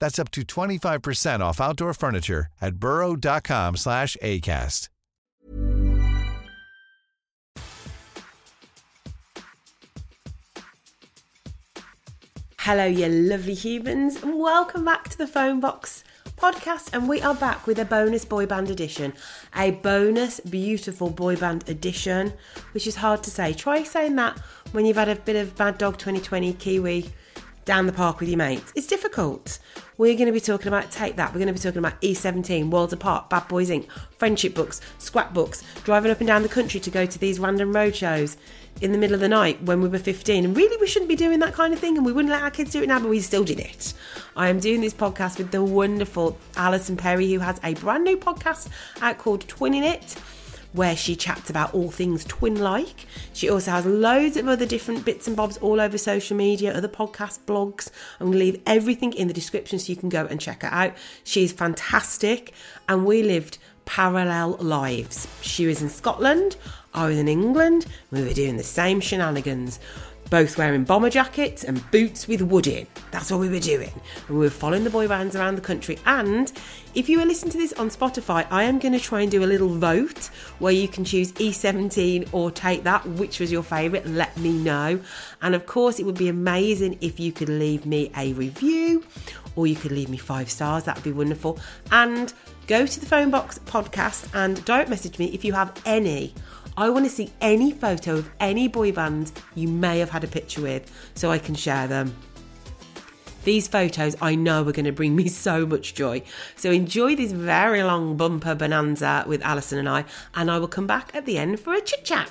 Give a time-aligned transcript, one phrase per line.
[0.00, 4.88] That's up to 25% off outdoor furniture at burrow.com slash ACAST.
[12.64, 16.04] Hello, you lovely humans, and welcome back to the Phone Box
[16.36, 16.90] podcast.
[16.92, 19.14] And we are back with a bonus boy band edition,
[19.56, 22.34] a bonus beautiful boy band edition,
[22.72, 23.54] which is hard to say.
[23.54, 24.38] Try saying that
[24.72, 27.10] when you've had a bit of Mad Dog 2020 Kiwi
[27.70, 28.72] down the park with your mates.
[28.74, 29.60] It's difficult.
[29.96, 31.28] We're going to be talking about Take That.
[31.28, 35.32] We're going to be talking about E17, Worlds Apart, Bad Boys Inc., friendship books, scrap
[35.32, 38.36] books, driving up and down the country to go to these random road shows
[38.80, 40.44] in the middle of the night when we were 15.
[40.46, 42.50] And really, we shouldn't be doing that kind of thing, and we wouldn't let our
[42.50, 43.94] kids do it now, but we still did it.
[44.34, 48.16] I am doing this podcast with the wonderful Alison Perry, who has a brand new
[48.16, 48.68] podcast
[49.00, 50.16] out called Twinning It
[50.72, 53.06] where she chats about all things twin like.
[53.32, 56.88] She also has loads of other different bits and bobs all over social media, other
[56.88, 57.90] podcast blogs.
[58.18, 60.68] I'm going to leave everything in the description so you can go and check her
[60.68, 60.94] out.
[61.24, 62.52] She's fantastic,
[62.88, 65.26] and we lived parallel lives.
[65.42, 66.56] She was in Scotland,
[66.94, 69.80] I was in England, we were doing the same shenanigans
[70.30, 72.86] both wearing bomber jackets and boots with wood in.
[73.10, 73.90] That's what we were doing.
[74.28, 75.98] And we were following the boy bands around the country.
[76.06, 76.50] And
[76.94, 79.44] if you are listening to this on Spotify, I am going to try and do
[79.44, 80.26] a little vote
[80.58, 83.06] where you can choose E17 or Take That.
[83.06, 84.06] Which was your favourite?
[84.06, 85.00] Let me know.
[85.42, 89.04] And of course, it would be amazing if you could leave me a review
[89.56, 90.84] or you could leave me five stars.
[90.84, 91.58] That would be wonderful.
[91.92, 92.32] And
[92.66, 96.34] go to the Phone Box podcast and don't message me if you have any
[96.76, 100.28] I want to see any photo of any boy band you may have had a
[100.28, 102.14] picture with so I can share them.
[103.42, 106.22] These photos I know are going to bring me so much joy.
[106.56, 110.86] So enjoy this very long bumper bonanza with Alison and I, and I will come
[110.86, 112.30] back at the end for a chit chat.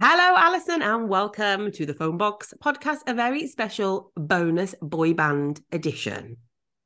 [0.00, 5.60] Hello, Alison, and welcome to the Phone Box podcast, a very special bonus boy band
[5.70, 6.38] edition.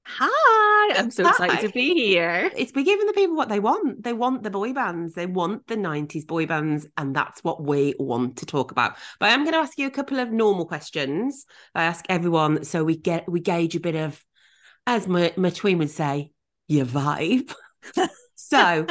[0.05, 2.51] Hi, I'm so excited to be here.
[2.57, 4.03] It's we're giving the people what they want.
[4.03, 5.15] They want the boy bands.
[5.15, 8.97] They want the 90s boy bands, and that's what we want to talk about.
[9.21, 11.47] But I'm going to ask you a couple of normal questions.
[11.75, 14.23] I ask everyone so we get we gauge a bit of,
[14.87, 16.33] as my, my twin would say,
[16.67, 17.55] your vibe.
[18.35, 18.87] so,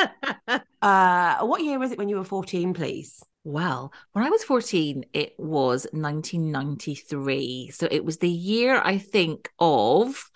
[0.82, 3.22] uh, what year was it when you were 14, please?
[3.44, 7.72] Well, when I was 14, it was 1993.
[7.74, 10.30] So it was the year I think of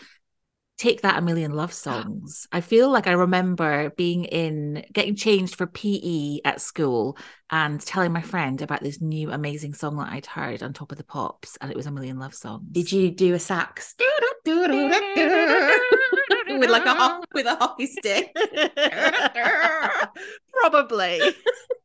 [0.78, 2.47] take that a million love songs.
[2.52, 7.18] I feel like I remember being in getting changed for PE at school
[7.50, 10.97] and telling my friend about this new amazing song that I'd heard on top of
[10.97, 12.63] the pops, and it was a million love songs.
[12.72, 13.95] Did you do a sax?
[16.47, 18.35] with like a with a hockey stick.
[20.61, 21.22] Probably.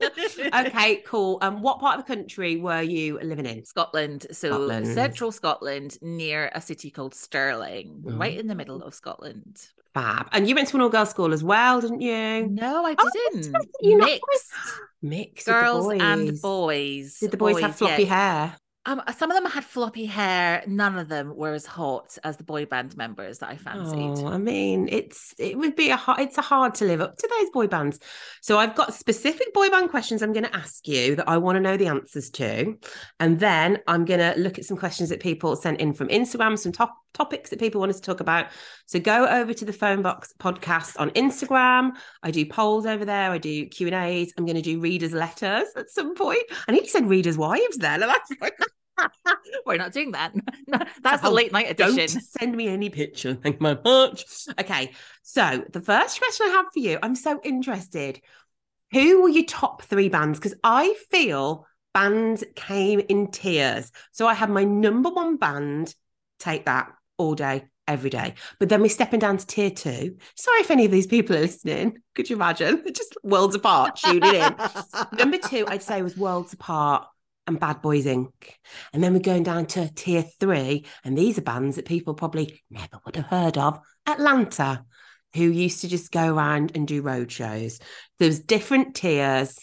[0.54, 1.38] okay, cool.
[1.42, 3.64] Um, what part of the country were you living in?
[3.64, 4.26] Scotland.
[4.32, 4.86] So Scotland.
[4.86, 8.12] central Scotland, near a city called Stirling, oh.
[8.12, 9.60] right in the middle of Scotland.
[9.94, 10.28] Fab.
[10.32, 12.46] And you went to an all girls school as well, didn't you?
[12.48, 13.54] No, I oh, didn't.
[13.54, 14.52] Oh, Mixed.
[15.02, 15.46] Mixed.
[15.46, 17.18] Girls and boys.
[17.18, 18.42] Did the boys, boys have floppy yeah.
[18.44, 18.56] hair?
[18.86, 20.62] Um, some of them had floppy hair.
[20.66, 24.24] None of them were as hot as the boy band members that I fancied.
[24.24, 27.16] Oh, I mean, it's it would be a hard, it's a hard to live up
[27.18, 27.98] to those boy bands.
[28.40, 31.56] So I've got specific boy band questions I'm going to ask you that I want
[31.56, 32.78] to know the answers to,
[33.18, 36.58] and then I'm going to look at some questions that people sent in from Instagram,
[36.58, 38.46] some top topics that people want us to talk about.
[38.86, 41.92] So go over to the Phone Box podcast on Instagram.
[42.22, 43.30] I do polls over there.
[43.30, 44.32] I do Q and A's.
[44.36, 46.42] I'm going to do readers' letters at some point.
[46.68, 47.98] I think you said readers' wives there.
[49.66, 50.34] We're not doing that.
[51.02, 51.96] That's the oh, late night edition.
[51.96, 53.34] Don't send me any picture.
[53.34, 54.24] Thank you very much.
[54.58, 54.92] Okay.
[55.22, 58.20] So the first question I have for you, I'm so interested.
[58.92, 60.38] Who were your top three bands?
[60.38, 63.90] Because I feel bands came in tiers.
[64.12, 65.94] So I had my number one band,
[66.38, 68.34] take that all day, every day.
[68.58, 70.16] But then we're stepping down to tier two.
[70.36, 71.98] Sorry if any of these people are listening.
[72.14, 72.82] Could you imagine?
[72.82, 74.54] They're just worlds apart, tuning in.
[75.18, 77.06] number two, I'd say was Worlds Apart
[77.46, 78.32] and Bad Boys Inc.
[78.92, 82.62] And then we're going down to tier three, and these are bands that people probably
[82.70, 83.80] never would have heard of.
[84.06, 84.84] Atlanta,
[85.34, 87.80] who used to just go around and do road shows.
[88.18, 89.58] There's different tiers.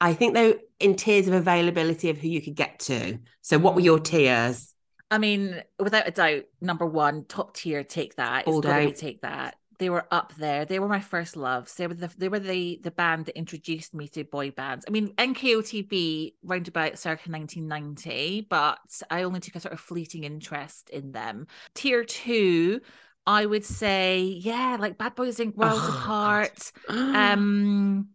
[0.00, 3.18] I think they in tiers of availability of who you could get to.
[3.42, 3.86] So what were hmm.
[3.86, 4.72] your tiers?
[5.10, 8.46] I mean, without a doubt, number one, top tier, take that.
[8.46, 8.92] All It's day.
[8.92, 9.56] take that.
[9.78, 10.64] They were up there.
[10.64, 11.74] They were my first loves.
[11.76, 14.84] They were the they were the the band that introduced me to boy bands.
[14.88, 18.78] I mean, NKOTB round about circa 1990, but
[19.08, 21.46] I only took a sort of fleeting interest in them.
[21.74, 22.80] Tier two,
[23.24, 25.54] I would say, yeah, like Bad Boys Inc.
[25.54, 25.88] Worlds Oh.
[25.88, 26.72] Apart.
[26.88, 28.08] Um,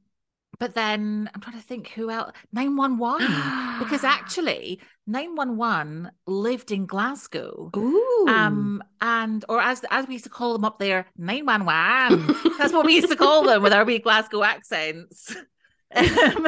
[0.64, 2.32] but then I'm trying to think who else.
[2.54, 3.28] 911.
[3.80, 7.70] because actually 911 lived in Glasgow.
[7.76, 8.26] Ooh.
[8.30, 12.56] Um and or as as we used to call them up there, 911.
[12.58, 15.36] That's what we used to call them with our wee Glasgow accents.
[15.96, 16.48] Um,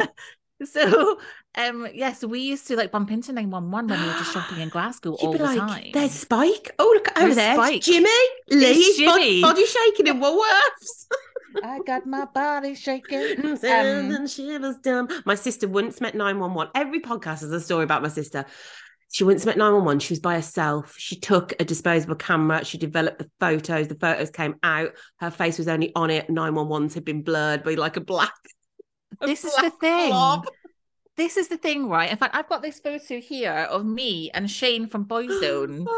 [0.64, 1.20] so
[1.56, 4.70] um yes, we used to like bump into 911 when we were just shopping in
[4.70, 5.90] Glasgow You'd all be the like, time.
[5.92, 6.74] there's Spike.
[6.80, 7.54] Oh, look over There's there.
[7.54, 7.82] Spike.
[7.82, 8.22] Jimmy.
[8.50, 11.06] Lee's bod- body shaking in Woolworths.
[11.62, 13.56] I got my body shaking.
[13.66, 15.08] Um, and shivers down.
[15.24, 16.70] My sister once met 911.
[16.74, 18.44] Every podcast has a story about my sister.
[19.12, 20.00] She once met 911.
[20.00, 20.94] She was by herself.
[20.98, 22.64] She took a disposable camera.
[22.64, 23.88] She developed the photos.
[23.88, 24.90] The photos came out.
[25.18, 26.28] Her face was only on it.
[26.28, 28.34] 911s had been blurred by like a black.
[29.20, 30.10] a this is the thing.
[30.10, 30.46] blob.
[31.16, 32.10] This is the thing, right?
[32.10, 35.86] In fact, I've got this photo here of me and Shane from Boyzone.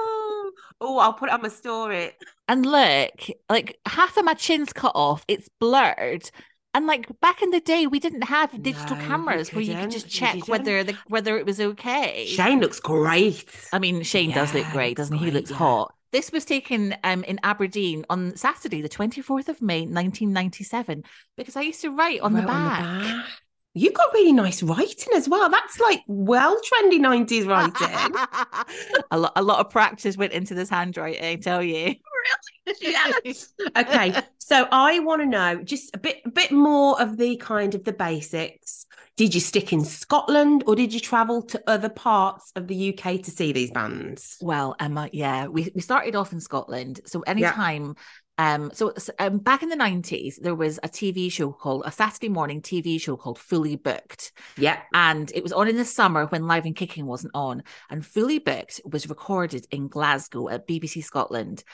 [0.81, 2.13] Oh, oh, I'll put it on my story.
[2.47, 6.31] And look, like half of my chin's cut off, it's blurred.
[6.75, 9.91] And like back in the day, we didn't have digital No, cameras where you could
[9.91, 12.27] just check whether the whether it was okay.
[12.27, 13.45] Shane looks great.
[13.73, 15.27] I mean, Shane does look great, doesn't he?
[15.27, 15.57] He looks yeah.
[15.57, 15.95] hot.
[16.13, 21.05] This was taken um, in Aberdeen on Saturday, the 24th of May, 1997,
[21.37, 23.27] because I used to write on, the, Wrote back.
[23.75, 25.49] You got really nice writing as well.
[25.49, 29.05] That's like well trendy 90s writing.
[29.11, 31.25] a lot, a lot of practice went into this handwriting.
[31.25, 31.85] I tell you.
[31.85, 31.95] Really?
[32.83, 33.55] Yes.
[33.77, 34.15] Okay.
[34.39, 37.85] So I want to know just a bit a bit more of the kind of
[37.85, 38.85] the basics.
[39.19, 43.21] Did you stick in Scotland or did you travel to other parts of the UK
[43.23, 44.37] to see these bands?
[44.41, 47.01] Well, Emma, yeah, we, we started off in Scotland.
[47.05, 47.97] So anytime,
[48.39, 52.29] um, so um, back in the nineties, there was a TV show called a Saturday
[52.29, 54.81] morning TV show called Fully Booked, Yeah.
[54.95, 57.63] and it was on in the summer when Live and Kicking wasn't on.
[57.91, 61.65] And Fully Booked was recorded in Glasgow at BBC Scotland.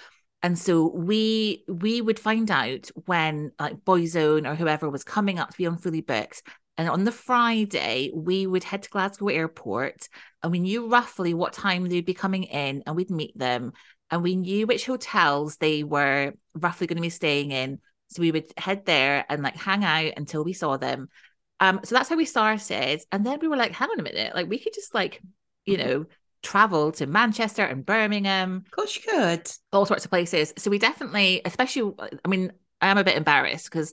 [0.43, 5.51] And so we we would find out when like Boyzone or whoever was coming up
[5.51, 6.43] to be on Fully Booked.
[6.77, 10.09] And on the Friday, we would head to Glasgow Airport
[10.43, 13.73] and we knew roughly what time they'd be coming in and we'd meet them.
[14.15, 17.81] And we knew which hotels they were roughly going to be staying in.
[18.11, 21.09] So we would head there and like hang out until we saw them.
[21.59, 23.03] Um, so that's how we started.
[23.11, 25.21] And then we were like, hang on a minute, like we could just like,
[25.67, 26.07] you know,
[26.45, 29.51] travel to Manchester and Birmingham, Of course you could.
[29.73, 30.55] all sorts of places.
[30.59, 31.93] So we definitely, especially,
[32.25, 33.93] I mean, I am a bit embarrassed because,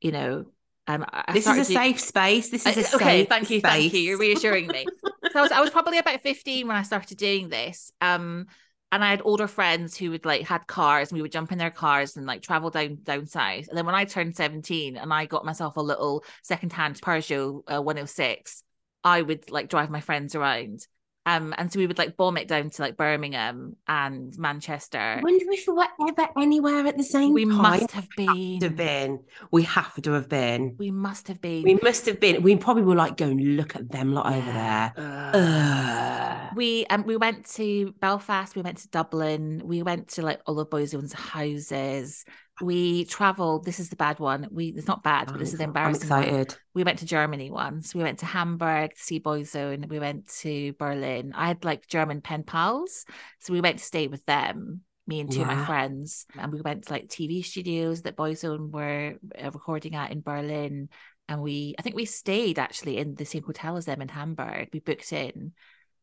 [0.00, 0.46] you know,
[0.88, 2.50] um, This is a safe space.
[2.50, 4.00] This is a uh, safe okay, thank you, thank you.
[4.00, 4.84] You're reassuring me.
[5.30, 7.92] so I was, I was probably about 15 when I started doing this.
[8.00, 8.48] Um,
[8.92, 11.58] and I had older friends who would like had cars and we would jump in
[11.58, 13.68] their cars and like travel down down south.
[13.68, 17.80] And then when I turned 17 and I got myself a little secondhand Peugeot uh,
[17.82, 18.64] 106,
[19.04, 20.86] I would like drive my friends around.
[21.26, 24.98] Um, and so we would like bomb it down to like Birmingham and Manchester.
[24.98, 27.56] I wonder if we were ever anywhere at the same We time.
[27.58, 28.76] must have We have been.
[28.76, 29.20] been.
[29.50, 30.76] We have to have been.
[30.78, 31.62] We must have been.
[31.62, 32.42] We must have been.
[32.42, 36.50] We probably were like going, look at them lot over there.
[36.56, 40.58] We um we went to Belfast, we went to Dublin, we went to like all
[40.58, 42.24] of Boyzone's houses.
[42.60, 43.64] We traveled.
[43.64, 44.48] This is the bad one.
[44.50, 46.08] We it's not bad, but this is I'm embarrassing.
[46.08, 46.22] one.
[46.22, 46.56] excited.
[46.74, 47.94] We went to Germany once.
[47.94, 49.88] We went to Hamburg to see Boyzone.
[49.88, 51.32] We went to Berlin.
[51.34, 53.04] I had like German pen pals,
[53.38, 54.82] so we went to stay with them.
[55.06, 58.70] Me and two of my friends, and we went to like TV studios that Boyzone
[58.70, 60.88] were uh, recording at in Berlin.
[61.28, 64.68] And we, I think we stayed actually in the same hotel as them in Hamburg.
[64.72, 65.52] We booked in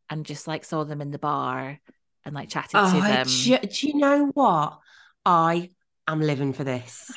[0.10, 1.80] and just like saw them in the bar
[2.26, 3.28] and like chatted to them.
[3.28, 4.80] do, do you know what?
[5.26, 5.70] I
[6.08, 7.12] am living for this.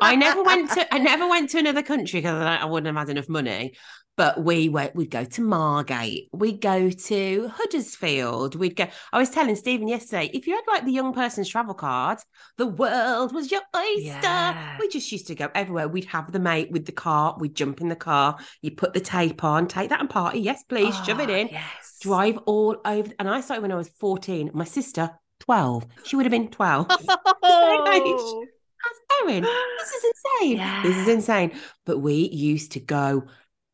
[0.00, 3.06] I never went to I never went to another country because I, I wouldn't have
[3.06, 3.74] had enough money.
[4.16, 8.86] But we went, we'd go to Margate, we'd go to Huddersfield, we'd go.
[9.12, 12.18] I was telling Stephen yesterday, if you had like the young person's travel card,
[12.56, 14.04] the world was your oyster.
[14.04, 14.76] Yeah.
[14.78, 15.88] We just used to go everywhere.
[15.88, 19.00] We'd have the mate with the car, we'd jump in the car, you put the
[19.00, 20.38] tape on, take that and party.
[20.38, 21.98] Yes, please, shove it Oh, in Yes.
[22.00, 23.10] drive all over.
[23.18, 24.52] And I started when I was 14.
[24.54, 25.10] My sister,
[25.44, 25.86] 12.
[26.04, 26.86] She would have been 12.
[27.46, 28.46] Oh.
[28.84, 29.42] That's Erin.
[29.42, 30.82] This is insane.
[30.82, 31.52] This is insane.
[31.86, 33.24] But we used to go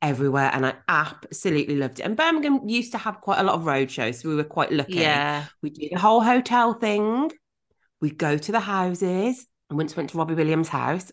[0.02, 2.04] everywhere and I absolutely loved it.
[2.04, 4.20] And Birmingham used to have quite a lot of road shows.
[4.20, 4.94] So we were quite lucky.
[4.94, 5.44] Yeah.
[5.62, 7.30] We did the whole hotel thing.
[8.00, 9.46] We'd go to the houses.
[9.68, 11.10] And once went to Robbie Williams' house.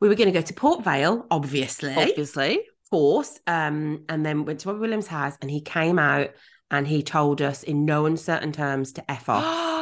[0.00, 2.58] We were going to go to Port Vale, obviously Obviously.
[2.58, 3.38] Of course.
[3.46, 6.30] Um, and then went to Robbie Williams' house and he came out
[6.72, 9.68] and he told us in no uncertain terms to F off.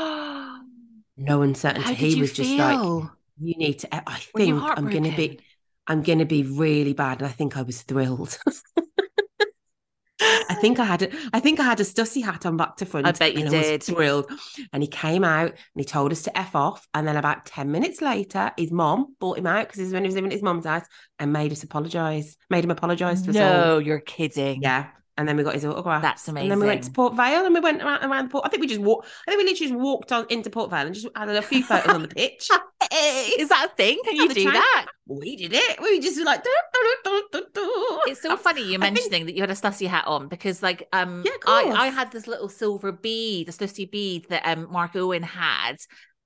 [1.23, 1.89] No uncertainty.
[1.91, 3.13] did he you was just like, feel?
[3.39, 5.39] you need to F- I think I'm gonna be?
[5.87, 7.19] I'm gonna be really bad.
[7.19, 8.39] And I think I was thrilled.
[10.23, 12.87] I think I had a, I think I had a Stussy hat on back to
[12.87, 13.07] front.
[13.07, 13.83] I bet you and I was did.
[13.83, 14.31] thrilled.
[14.73, 16.89] And he came out and he told us to F off.
[16.95, 20.05] And then about 10 minutes later, his mom brought him out because he was when
[20.05, 20.87] he was living at his mom's house
[21.19, 22.37] and made us apologise.
[22.49, 23.43] Made him apologise to us all.
[23.43, 24.63] No, you're kidding.
[24.63, 24.89] Yeah.
[25.21, 26.00] And then we got his autograph.
[26.00, 26.50] That's amazing.
[26.50, 26.91] And then we went to.
[26.93, 28.47] Port Vale and we went around, around the port.
[28.47, 30.87] I think we just walked, I think we literally just walked on into Port Vale
[30.87, 32.49] and just had a few photos on the pitch.
[33.39, 33.99] Is that a thing?
[34.07, 34.55] Can you do train.
[34.55, 34.87] that?
[35.07, 35.79] We did it.
[35.83, 38.95] We just were like, "Do, do, do, do, do." It's so funny you I think-
[38.95, 42.11] mentioning that you had a Stussy hat on because, like, um, Yeah, I, I had
[42.12, 45.77] this little silver bead, a Stussy bead that um Mark Owen had,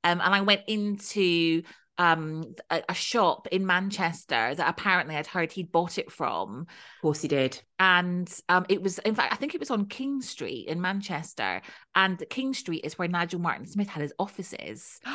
[0.04, 1.62] um, and I went into
[1.98, 7.02] um a, a shop in Manchester that apparently I'd heard he'd bought it from, Of
[7.02, 7.62] course he did.
[7.78, 11.62] and um it was in fact I think it was on King Street in Manchester,
[11.94, 15.00] and King Street is where Nigel Martin Smith had his offices.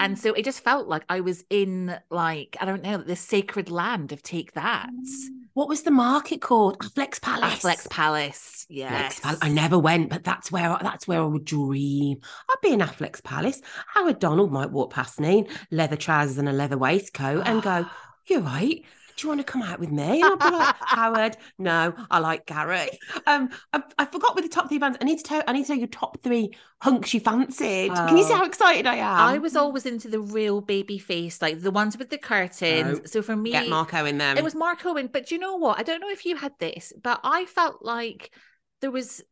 [0.00, 3.70] And so it just felt like I was in like I don't know the sacred
[3.70, 4.88] land of Take That,
[5.54, 6.78] What was the market called?
[6.80, 7.62] Affleck's Palace.
[7.62, 8.66] Affleck's Palace.
[8.66, 9.38] Affleck's Yes, Palace.
[9.40, 12.18] I never went, but that's where I, that's where I would dream.
[12.50, 13.62] I'd be in Affleck's Palace.
[13.86, 17.86] Howard Donald might walk past me, in leather trousers and a leather waistcoat, and go,
[18.26, 18.84] "You're right.
[19.16, 22.18] Do you want to come out with me?" And I'd be like, "Howard, no, I
[22.18, 22.90] like Gary."
[23.26, 24.98] Um, I, I forgot with the top three bands.
[25.00, 25.42] I need to tell.
[25.46, 27.92] I need to tell you top three hunks you fancied.
[27.94, 28.36] Can you see Oh.
[28.36, 29.04] how excited I am?
[29.16, 32.98] I was always into the real baby face, like the ones with the curtains.
[32.98, 33.04] No.
[33.06, 34.36] So for me, get Mark Owen them.
[34.36, 35.78] it was Mark Owen, But do you know what?
[35.78, 38.32] I don't know if you had this, but I felt like
[38.80, 39.22] there was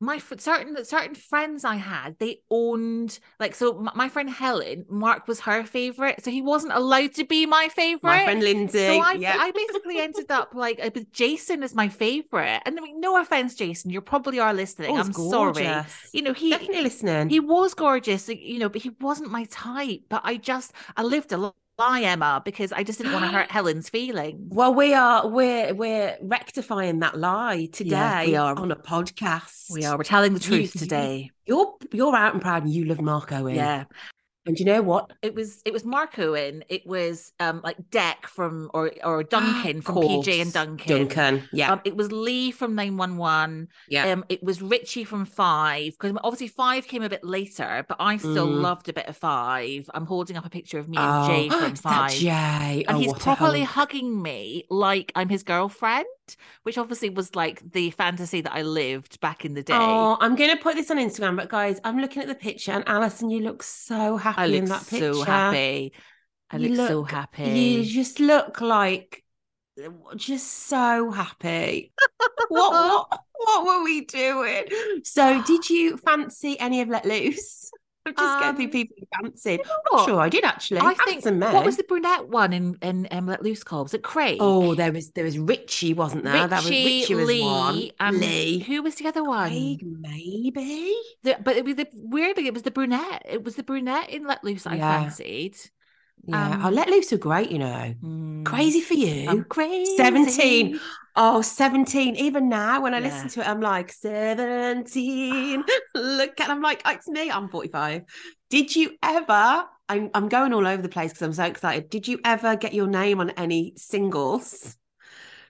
[0.00, 2.16] my certain certain friends I had.
[2.18, 3.78] They owned like so.
[3.78, 7.68] m- My friend Helen, Mark was her favorite, so he wasn't allowed to be my
[7.68, 8.04] favorite.
[8.04, 8.86] my friend Lindsay.
[8.86, 9.36] So I, yeah.
[9.38, 12.62] I basically ended up like with Jason as my favorite.
[12.64, 14.90] And I mean, no offense, Jason, you probably are listening.
[14.92, 15.68] Oh, I'm it's sorry.
[16.12, 17.28] You know, he Definitely listening.
[17.30, 20.02] he was gorgeous, you know, but he wasn't my type.
[20.08, 23.50] But I just I lived a lie, Emma, because I just didn't want to hurt
[23.50, 24.40] Helen's feelings.
[24.52, 28.58] Well, we are we're we're rectifying that lie today Yeah, we are.
[28.58, 29.70] on a podcast.
[29.70, 29.96] we are.
[29.96, 31.30] We're telling the truth you- today.
[31.46, 33.54] You're you're out and proud, and you love Mark Owen.
[33.54, 33.84] Yeah.
[34.48, 35.12] And you know what?
[35.22, 36.64] It was it was Mark Owen.
[36.68, 40.88] It was um like Dec from or or Duncan from PJ and Duncan.
[41.06, 41.48] Duncan.
[41.52, 41.72] Yeah.
[41.74, 43.68] Um, it was Lee from 911.
[43.88, 44.08] yeah.
[44.10, 48.16] Um, it was Richie from Five because obviously Five came a bit later, but I
[48.16, 48.62] still Mm.
[48.62, 49.90] loved a bit of Five.
[49.92, 52.12] I'm holding up a picture of me and Jay from Five.
[52.12, 52.84] Jay.
[52.88, 56.06] and oh, he's properly hugging me like I'm his girlfriend,
[56.62, 59.74] which obviously was like the fantasy that I lived back in the day.
[59.76, 62.72] Oh, I'm going to put this on Instagram, but guys, I'm looking at the picture,
[62.72, 65.14] and Alison, you look so happy I look in that picture.
[65.14, 65.92] so happy.
[66.50, 67.42] I You look, so happy.
[67.42, 69.24] You just look like
[70.16, 71.92] just so happy.
[72.48, 74.64] what, what what were we doing?
[75.04, 77.70] So, did you fancy any of Let Loose?
[78.08, 79.60] I'm just Um, people you fancied.
[79.90, 80.00] what?
[80.02, 80.80] I'm sure I did actually.
[80.80, 83.86] I think what was the brunette one in in um, Let Loose called?
[83.86, 84.38] Was it Craig?
[84.40, 86.34] Oh, there was there was Richie, wasn't there?
[86.34, 87.90] Richie, that was Richie was Lee, one.
[88.00, 88.58] and Lee.
[88.60, 89.48] who was the other one?
[89.50, 90.94] Craig, maybe.
[91.22, 93.22] The- but it was the weirdly it was the brunette.
[93.28, 95.00] It was the brunette in Let Loose I Yeah.
[95.02, 95.56] fancied.
[96.26, 96.54] Yeah.
[96.54, 97.94] Um, oh, Let Loose are great, you know.
[98.02, 98.44] Mm.
[98.44, 99.28] Crazy for you.
[99.28, 99.96] I'm crazy.
[99.96, 100.80] 17.
[101.16, 102.16] Oh, 17.
[102.16, 103.08] Even now, when I Yeah.
[103.08, 105.64] listen to it, I'm like, 17.
[105.94, 107.30] Look at I'm like, oh, it's me.
[107.30, 108.02] I'm 45.
[108.50, 109.64] Did you ever?
[109.88, 111.90] I'm, I'm going all over the place because I'm so excited.
[111.90, 114.76] Did you ever get your name on any singles?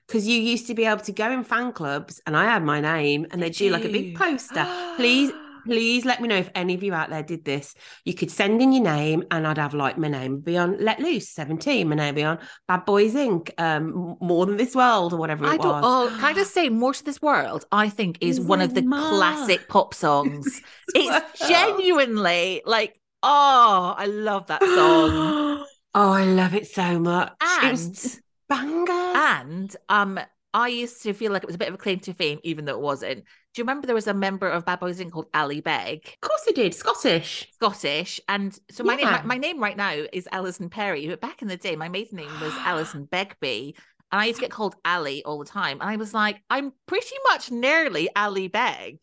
[0.06, 2.80] Because you used to be able to go in fan clubs and I had my
[2.80, 4.66] name and Did they'd do like a big poster.
[4.96, 5.32] Please,
[5.64, 7.74] please let me know if any of you out there did this.
[8.04, 11.00] You could send in your name, and I'd have like my name be on Let
[11.00, 15.16] Loose 17, my name be on Bad Boys Inc., um, More Than This World, or
[15.16, 15.82] whatever it I don't.
[15.82, 15.84] was.
[15.84, 17.64] Oh, can I just say, "More to This World"?
[17.72, 20.60] I think is one of the classic pop songs.
[20.94, 25.64] it's genuinely like, oh, I love that song.
[25.94, 27.32] oh, I love it so much.
[27.40, 28.88] And was bangers.
[29.16, 30.20] and um,
[30.54, 32.64] I used to feel like it was a bit of a claim to fame, even
[32.64, 33.24] though it wasn't.
[33.54, 35.10] Do you remember there was a member of Bad Boys Inc.
[35.10, 36.06] called Ali Begg?
[36.06, 36.74] of course it did.
[36.74, 37.48] Scottish.
[37.54, 41.42] Scottish, and so my name my, my name right now is Alison Perry, but back
[41.42, 43.74] in the day, my maiden name was Alison Begbie,
[44.12, 46.72] and I used to get called Ali all the time, and I was like, I'm
[46.86, 48.98] pretty much nearly Ali Begg,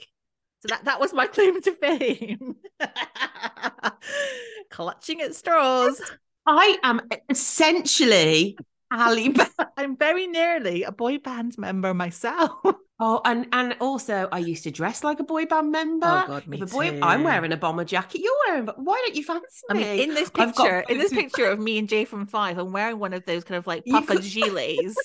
[0.62, 2.56] so that that was my claim to fame.
[4.70, 6.00] Clutching at straws,
[6.46, 8.58] I am essentially
[8.92, 9.30] Ali.
[9.30, 9.42] Be-
[9.78, 12.52] I'm very nearly a boy band member myself.
[13.00, 16.08] Oh, and and also I used to dress like a boy band member.
[16.08, 18.22] Oh, God, me if a boy, I'm wearing a bomber jacket.
[18.22, 18.66] You're wearing.
[18.66, 19.70] But why don't you fancy me?
[19.70, 22.58] I mean, in this got picture, in this picture of me and Jay from Five,
[22.58, 24.96] I'm wearing one of those kind of like puffer could- gilets.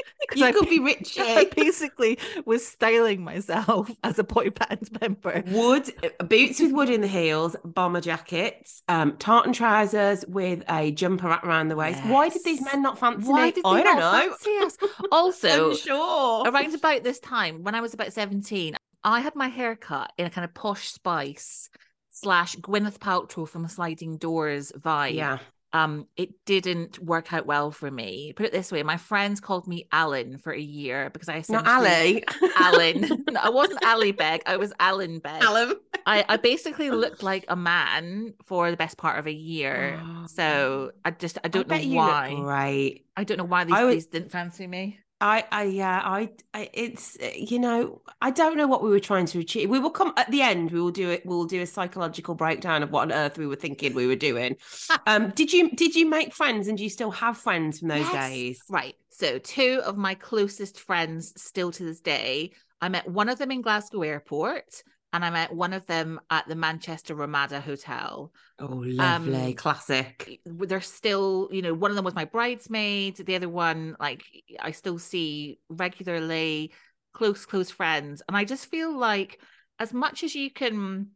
[0.36, 1.16] you I- could be rich.
[1.20, 5.42] I basically was styling myself as a boy band member.
[5.48, 5.90] Wood
[6.28, 11.46] boots with wood in the heels, bomber jackets, um, tartan trousers with a jumper wrapped
[11.46, 12.02] around the waist.
[12.04, 13.52] Why did these men not fancy Why me?
[13.52, 14.68] did they I don't know.
[15.12, 16.48] Also, Unsure.
[16.48, 20.26] around about this time, when I was about 17, I had my hair cut in
[20.26, 21.68] a kind of posh spice
[22.10, 25.14] slash Gwyneth Paltrow from Sliding Doors vibe.
[25.14, 25.38] yeah.
[25.76, 28.32] Um, it didn't work out well for me.
[28.34, 31.66] Put it this way, my friends called me Alan for a year because I Not
[31.66, 32.24] Ali.
[32.56, 33.24] Alan.
[33.36, 34.42] No, I wasn't Ali Begg.
[34.46, 35.42] I was Alan Begg.
[35.42, 35.74] Alan.
[36.06, 40.00] I, I basically looked like a man for the best part of a year.
[40.28, 42.34] So I just I don't bet know why.
[42.34, 43.04] Great.
[43.16, 45.00] I don't know why these I these didn't fancy me.
[45.20, 49.00] I, I, yeah, I, I, it's, uh, you know, I don't know what we were
[49.00, 49.70] trying to achieve.
[49.70, 50.70] We will come at the end.
[50.70, 51.24] We will do it.
[51.24, 54.56] We'll do a psychological breakdown of what on earth we were thinking we were doing.
[55.06, 58.00] um, did you, did you make friends, and do you still have friends from those
[58.00, 58.30] Yes.
[58.30, 58.62] days?
[58.68, 58.94] Right.
[59.10, 62.52] So two of my closest friends still to this day.
[62.82, 64.82] I met one of them in Glasgow Airport
[65.16, 68.30] and I met one of them at the Manchester Ramada Hotel.
[68.58, 70.40] Oh, lovely, Um, classic.
[70.44, 73.16] they're still, you know, one of them was my bridesmaid.
[73.16, 74.24] The other one, like,
[74.60, 76.72] I still see regularly,
[77.14, 78.22] close, close friends.
[78.28, 79.40] And I just feel like,
[79.78, 81.08] as much as you can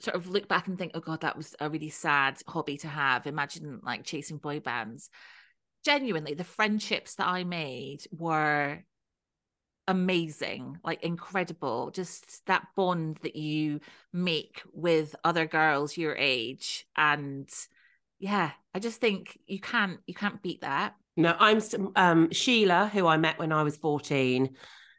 [0.00, 2.88] sort of look back and think, oh God, that was a really sad hobby to
[2.88, 5.10] have, imagine like chasing boy bands.
[5.84, 8.84] Genuinely, the friendships that I made were
[9.88, 11.90] amazing, like incredible.
[11.90, 13.80] Just that bond that you
[14.12, 16.86] make with other girls your age.
[16.96, 17.48] And
[18.18, 20.94] yeah, I just think you can't you can't beat that.
[21.16, 21.60] No, I'm
[21.96, 24.56] um Sheila, who I met when I was 14.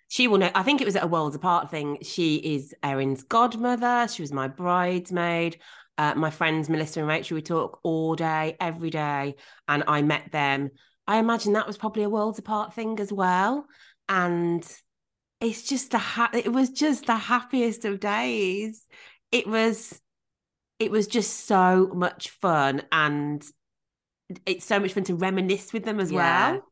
[0.09, 0.51] She will know.
[0.53, 1.97] I think it was at a Worlds Apart thing.
[2.03, 4.07] She is Erin's godmother.
[4.07, 5.59] She was my bridesmaid.
[5.97, 9.35] Uh, my friends Melissa and Rachel, we talk all day, every day,
[9.67, 10.71] and I met them.
[11.07, 13.65] I imagine that was probably a Worlds Apart thing as well.
[14.07, 14.65] And
[15.41, 18.85] it's just the ha- it was just the happiest of days.
[19.31, 19.99] It was,
[20.79, 23.43] it was just so much fun, and
[24.45, 26.51] it's so much fun to reminisce with them as Yeah.
[26.51, 26.63] well.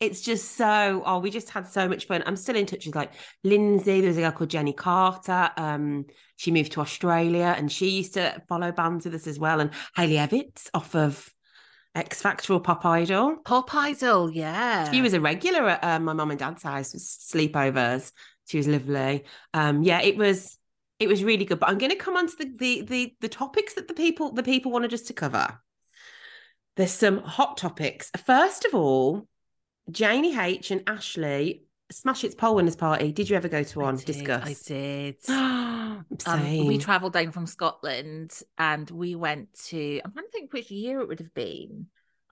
[0.00, 2.22] It's just so oh, we just had so much fun.
[2.24, 4.00] I'm still in touch with like Lindsay.
[4.00, 5.50] There was a girl called Jenny Carter.
[5.56, 6.04] Um,
[6.36, 9.58] she moved to Australia and she used to follow bands with us as well.
[9.58, 11.28] And Hayley Evetts off of
[11.94, 13.36] X Factor or Pop Idol.
[13.44, 14.90] Pop Idol, yeah.
[14.90, 18.12] She was a regular at uh, my mum and dad's house with sleepovers.
[18.46, 19.24] She was lovely.
[19.54, 20.58] Um, yeah, it was
[20.98, 21.60] it was really good.
[21.60, 24.32] But I'm going to come on to the, the the the topics that the people
[24.32, 25.60] the people wanted us to cover.
[26.76, 28.10] There's some hot topics.
[28.24, 29.26] First of all,
[29.90, 33.12] Janie H and Ashley Smash Hits Poll Winners Party.
[33.12, 33.96] Did you ever go to I one?
[33.96, 34.46] did, Discuss.
[34.46, 35.16] I did.
[36.26, 40.70] um, we traveled down from Scotland and we went to I'm trying to think which
[40.70, 41.86] year it would have been.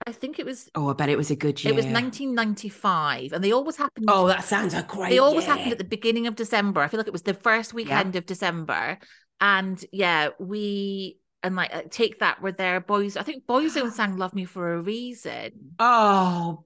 [0.05, 1.73] I think it was oh, I bet it was a good year.
[1.73, 5.09] it was 1995 and they always happened Oh, that sounds a great.
[5.09, 5.55] they always year.
[5.55, 6.81] happened at the beginning of December.
[6.81, 8.99] I feel like it was the first weekend of December.
[9.41, 13.17] And yeah, we and like take that were there boys.
[13.17, 16.63] I think Boyzone sang "Love Me for a Reason." Oh,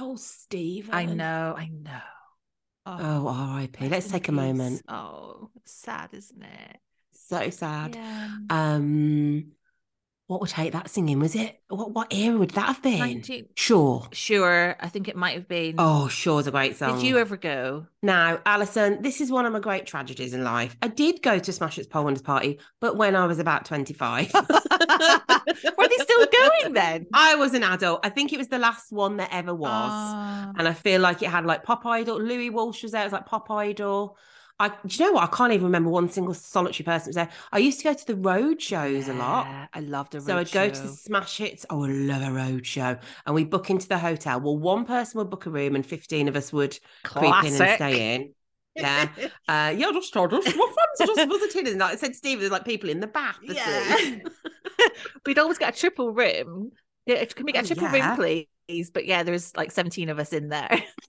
[0.00, 0.90] oh, Steve.
[0.92, 2.00] I know, I know.
[2.86, 3.88] Oh, R.I.P.
[3.88, 4.82] Let's take a moment.
[4.88, 6.78] Oh, sad, isn't it?
[7.12, 7.96] So sad.
[7.96, 8.28] Yeah.
[8.50, 9.52] Um,
[10.26, 11.18] what would take that singing?
[11.18, 11.92] Was it what?
[11.92, 12.98] What era would that have been?
[12.98, 14.08] 19 Sure.
[14.12, 15.74] Sure, I think it might have been.
[15.78, 16.96] Oh, sure's a great song.
[16.96, 17.86] Did you ever go?
[18.02, 20.76] Now, Alison, this is one of my great tragedies in life.
[20.80, 24.32] I did go to Smash Hits Winners Party, but when I was about 25.
[24.34, 27.06] Were they still going then?
[27.14, 28.00] I was an adult.
[28.04, 29.70] I think it was the last one that ever was.
[29.70, 30.52] Ah.
[30.56, 32.20] And I feel like it had like Pop Idol.
[32.20, 33.02] Louis Walsh was there.
[33.02, 34.16] It was like Pop Idol.
[34.60, 35.24] I do you know what?
[35.24, 37.28] I can't even remember one single solitary person was there.
[37.50, 39.46] I used to go to the road shows a lot.
[39.72, 41.66] I loved a road So I'd go to the smash hits.
[41.70, 42.96] Oh, I love a road show.
[43.26, 44.40] And we book into the hotel.
[44.40, 47.70] Well, one person would book a room and 15 of us would creep in and
[47.74, 48.34] stay in.
[48.76, 49.08] Yeah.
[49.46, 50.44] Uh, yeah, just told us.
[50.44, 51.68] Friends are just visiting.
[51.68, 53.36] And like I said, to Steve, there's like people in the back.
[53.44, 53.96] for Yeah.
[55.26, 56.72] We'd always get a triple room.
[57.06, 58.08] Yeah, can we get a Oh, triple yeah.
[58.08, 58.46] room, please?
[58.92, 60.82] But yeah, there's like 17 of us in there.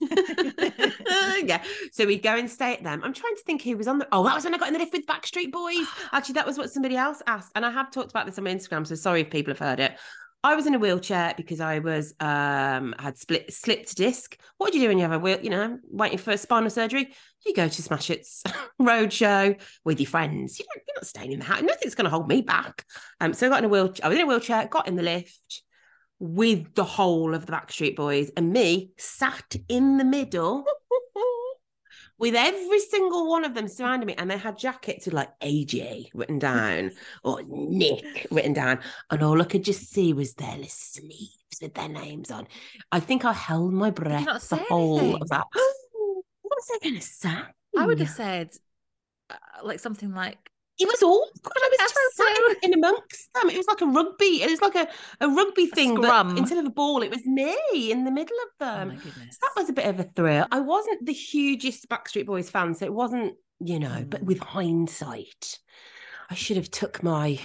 [1.42, 1.62] yeah.
[1.92, 3.02] So we'd go and stay at them.
[3.02, 4.08] I'm trying to think who was on the.
[4.12, 5.86] Oh, that was when I got in the lift with Backstreet Boys.
[6.12, 8.54] Actually, that was what somebody else asked, and I have talked about this on my
[8.54, 8.86] Instagram.
[8.86, 9.96] So sorry if people have heard it.
[10.44, 14.38] I was in a wheelchair because I was um had split slipped disc.
[14.58, 15.40] What do you do when you have a wheel?
[15.42, 17.12] You know, waiting for spinal surgery.
[17.44, 18.42] You go to Smash Hits
[18.80, 20.58] roadshow with your friends.
[20.58, 21.62] You don't, you're not staying in the house.
[21.62, 22.84] Nothing's going to hold me back.
[23.20, 24.04] Um, so I got in a wheelchair.
[24.04, 24.66] I was in a wheelchair.
[24.66, 25.62] Got in the lift
[26.18, 30.64] with the whole of the Backstreet Boys and me sat in the middle
[32.18, 34.14] with every single one of them surrounding me.
[34.16, 38.80] And they had jackets with like AJ written down or Nick written down.
[39.10, 42.46] And all I could just see was their little sleeves with their names on.
[42.92, 45.22] I think I held my breath the whole anything?
[45.22, 45.46] of that.
[45.52, 46.24] what
[46.56, 47.36] was I going to say?
[47.76, 48.50] I would have said
[49.28, 50.38] uh, like something like,
[50.78, 51.56] It was awkward.
[51.56, 53.48] I was That's so in amongst them.
[53.50, 54.42] It was like a rugby.
[54.42, 54.86] It was like a,
[55.20, 56.28] a rugby thing, scrum.
[56.30, 57.56] but instead of a ball, it was me
[57.90, 58.88] in the middle of oh them.
[58.90, 59.38] goodness.
[59.40, 60.46] that was a bit of a thrill.
[60.52, 64.04] I wasn't the hugest Backstreet Boys fan, so it wasn't, you know.
[64.06, 64.26] But Mm.
[64.26, 65.58] with hindsight,
[66.30, 67.40] I should have took my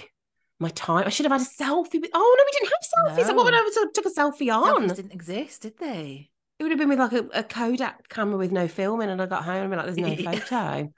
[0.60, 1.06] my time.
[1.06, 2.10] I should have had a selfie with.
[2.14, 3.34] Oh no, we didn't have selfies.
[3.34, 4.88] What would I have took a selfie Selfies on?
[4.88, 6.30] didn't exist, did they?
[6.58, 9.20] It would have been with like a, a Kodak camera with no film filming, and
[9.22, 10.92] I got home and like, "There's no photo."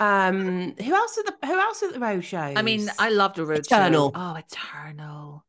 [0.00, 2.54] Um, who else at the who else at the road shows?
[2.56, 3.76] I mean, I loved a road show.
[3.76, 4.12] Eternal.
[4.14, 5.44] Oh, Eternal.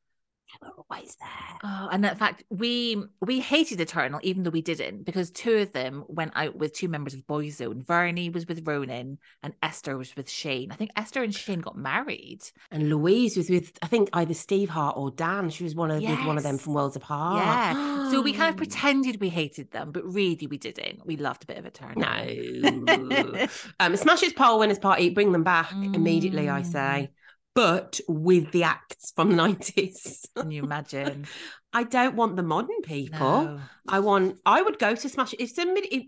[0.62, 1.60] Were always there.
[1.63, 5.74] Oh, and in fact, we we hated Eternal, even though we didn't, because two of
[5.74, 7.86] them went out with two members of Boyzone.
[7.86, 10.72] Vernie was with Ronan, and Esther was with Shane.
[10.72, 12.41] I think Esther and Shane got married.
[12.72, 15.50] And Louise was with I think either Steve Hart or Dan.
[15.50, 17.44] She was one of with one of them from Worlds Apart.
[17.44, 17.94] Yeah.
[18.12, 21.06] So we kind of pretended we hated them, but really we didn't.
[21.08, 21.96] We loved a bit of Eternal.
[22.02, 23.48] No.
[23.80, 26.65] um, Smash Hits Poll Winners Party, bring them back immediately, I Mm.
[26.65, 27.12] say.
[27.56, 30.26] But with the acts from the 90s.
[30.36, 31.26] Can you imagine?
[31.74, 33.18] I don't want the modern people.
[33.46, 33.60] No.
[33.88, 35.41] I want, I would go to Smash It.
[35.41, 36.04] If somebody if,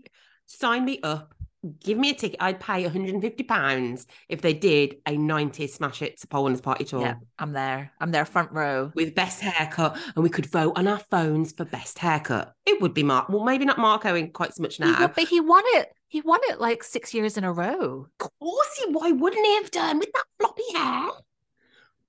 [0.46, 1.34] sign me up,
[1.80, 6.44] give me a ticket, I'd pay £150 if they did a 90s Smash Hits Poll
[6.44, 7.00] Winners Party tour.
[7.00, 7.92] Yeah, I'm there.
[7.98, 8.92] I'm there, front row.
[8.94, 12.52] With best haircut, and we could vote on our phones for best haircut.
[12.66, 13.28] It would be Mark.
[13.30, 14.98] Well, maybe not Mark Owen quite so much now.
[15.00, 15.88] won- but he won it.
[16.10, 18.06] He won it like six years in a row.
[18.20, 21.10] Of course he why wouldn't he have done with that floppy hair?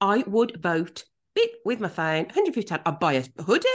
[0.02, 3.68] I would vote bit with my phone, 150 I'd buy a hoodie.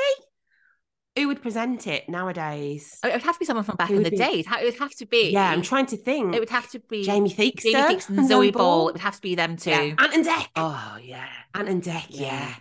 [1.16, 2.98] Who would present it nowadays?
[3.04, 4.40] It would have to be someone from back Who in the be- day.
[4.40, 5.30] It would have to be.
[5.30, 6.34] Yeah, I'm trying to think.
[6.34, 8.62] It would have to be Jamie Theakston, Jamie Theakston, and Zoe Zoe Ball.
[8.62, 8.88] Ball.
[8.88, 9.70] It would have to be them too.
[9.70, 10.46] Yeah, Ant and Dec.
[10.56, 11.28] Oh yeah.
[11.54, 12.54] Ant and Dec, yeah.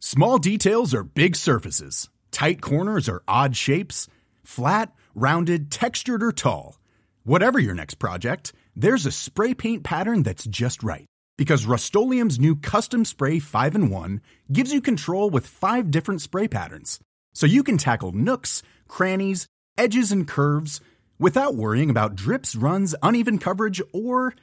[0.00, 2.10] Small details are big surfaces.
[2.30, 4.06] Tight corners are odd shapes.
[4.42, 6.78] Flat, rounded, textured, or tall.
[7.22, 11.06] Whatever your next project, there's a spray paint pattern that's just right.
[11.36, 14.20] Because Rust new Custom Spray 5 in 1
[14.52, 17.00] gives you control with five different spray patterns.
[17.32, 20.80] So you can tackle nooks, crannies, edges, and curves
[21.18, 24.34] without worrying about drips, runs, uneven coverage, or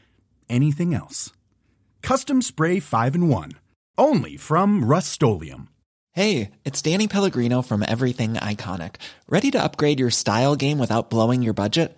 [0.50, 1.32] anything else.
[2.02, 3.52] Custom Spray 5 in 1.
[3.98, 5.22] Only from Rust
[6.14, 8.96] Hey, it's Danny Pellegrino from Everything Iconic.
[9.30, 11.98] Ready to upgrade your style game without blowing your budget?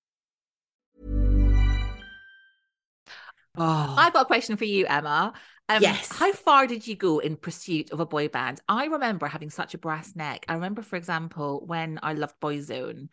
[3.57, 5.33] Oh, I've got a question for you, Emma.
[5.67, 6.09] Um, Yes.
[6.11, 8.61] How far did you go in pursuit of a boy band?
[8.67, 10.45] I remember having such a brass neck.
[10.47, 13.09] I remember, for example, when I loved Boyzone,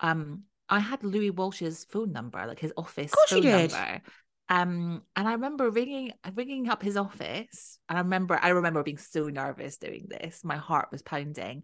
[0.00, 4.02] um, I had Louis Walsh's phone number, like his office phone number.
[4.48, 8.98] Um, and I remember ringing, ringing up his office, and I remember, I remember being
[8.98, 10.44] so nervous doing this.
[10.44, 11.62] My heart was pounding,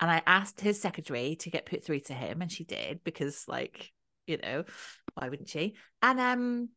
[0.00, 3.44] and I asked his secretary to get put through to him, and she did because,
[3.48, 3.92] like,
[4.26, 4.64] you know,
[5.14, 5.74] why wouldn't she?
[6.02, 6.68] And um,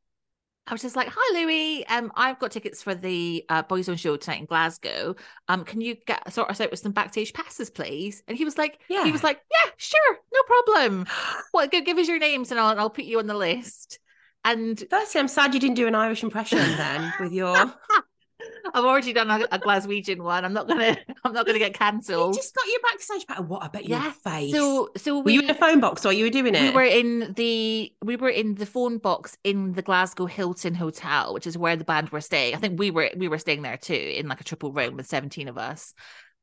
[0.68, 1.86] I was just like, "Hi, Louis.
[1.88, 5.16] Um, I've got tickets for the uh, on show tonight in Glasgow.
[5.48, 8.58] Um, can you get sort us out with some backstage passes, please?" And he was
[8.58, 11.08] like, "Yeah." "He was like, yeah, sure, no problem.
[11.54, 14.00] Well, go give us your names and I'll I'll put you on the list."
[14.44, 17.56] And Firstly, I'm sad you didn't do an Irish impression then with your.
[18.74, 20.46] I've already done a, a Glaswegian one.
[20.46, 20.98] I'm not gonna.
[21.24, 22.36] I'm not gonna get You cancelled.
[22.36, 23.44] just got your backstage patter.
[23.44, 23.64] What?
[23.64, 24.52] I bet your face.
[24.54, 26.62] So, so were you in a phone box while you were doing it?
[26.62, 31.34] we were in the we were in the phone box in the Glasgow Hilton Hotel,
[31.34, 32.56] which is where the band were staying.
[32.56, 35.08] I think we were we were staying there too, in like a triple room with
[35.08, 35.94] 17 of us.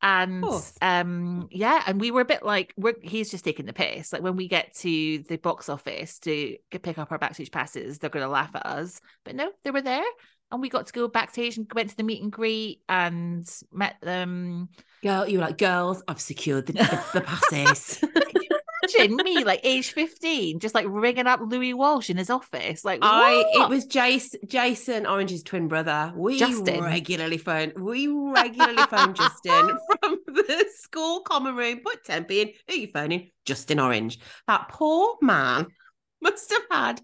[0.01, 0.45] And
[0.81, 4.13] um yeah, and we were a bit like we're he's just taking the piss.
[4.13, 8.09] Like when we get to the box office to pick up our backstage passes, they're
[8.11, 9.01] gonna laugh at us.
[9.25, 10.05] But no, they were there.
[10.51, 13.97] And we got to go backstage and went to the meet and greet and met
[14.01, 14.71] them.
[15.03, 18.03] Girl, you were like, girls, I've secured the, the, the passes.
[18.97, 22.85] Imagine me, like age 15, just like ringing up Louis Walsh in his office.
[22.85, 23.67] Like, I what?
[23.67, 26.13] it was Jason Jason Orange's twin brother.
[26.17, 26.83] We Justin.
[26.83, 31.81] regularly phone we regularly phone Justin from the school common room.
[31.85, 32.49] Put Tempe in.
[32.69, 33.31] Who are you phoning?
[33.45, 34.19] Justin Orange.
[34.47, 35.67] That poor man
[36.21, 37.01] must have had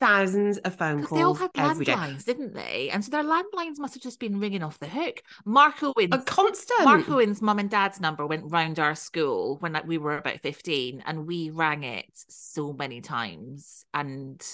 [0.00, 2.90] thousands of phone calls they all had landlines, didn't they?
[2.90, 5.22] And so their landlines must have just been ringing off the hook.
[5.44, 6.84] Mark Owen's, A constant.
[6.84, 10.40] Mark Owen's mum and dad's number went round our school when like, we were about
[10.40, 14.44] 15 and we rang it so many times and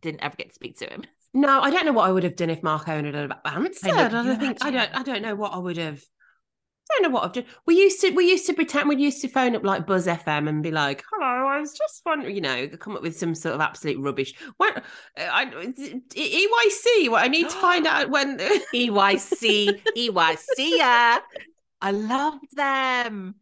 [0.00, 1.04] didn't ever get to speak to him.
[1.32, 3.90] No, I don't know what I would have done if Mark Owen had answered.
[3.92, 4.94] I I, know, you don't think I don't?
[4.94, 6.15] I don't know what I would have I
[6.90, 7.44] don't know what I've done.
[7.66, 10.48] We used to we used to pretend we used to phone up like Buzz FM
[10.48, 13.54] and be like, "Hello, I was just wondering," you know, come up with some sort
[13.54, 14.34] of absolute rubbish.
[14.56, 14.82] What
[15.16, 17.10] I, EYC?
[17.10, 21.18] What I need to find out when EYC, EYC, yeah.
[21.80, 23.34] I loved them.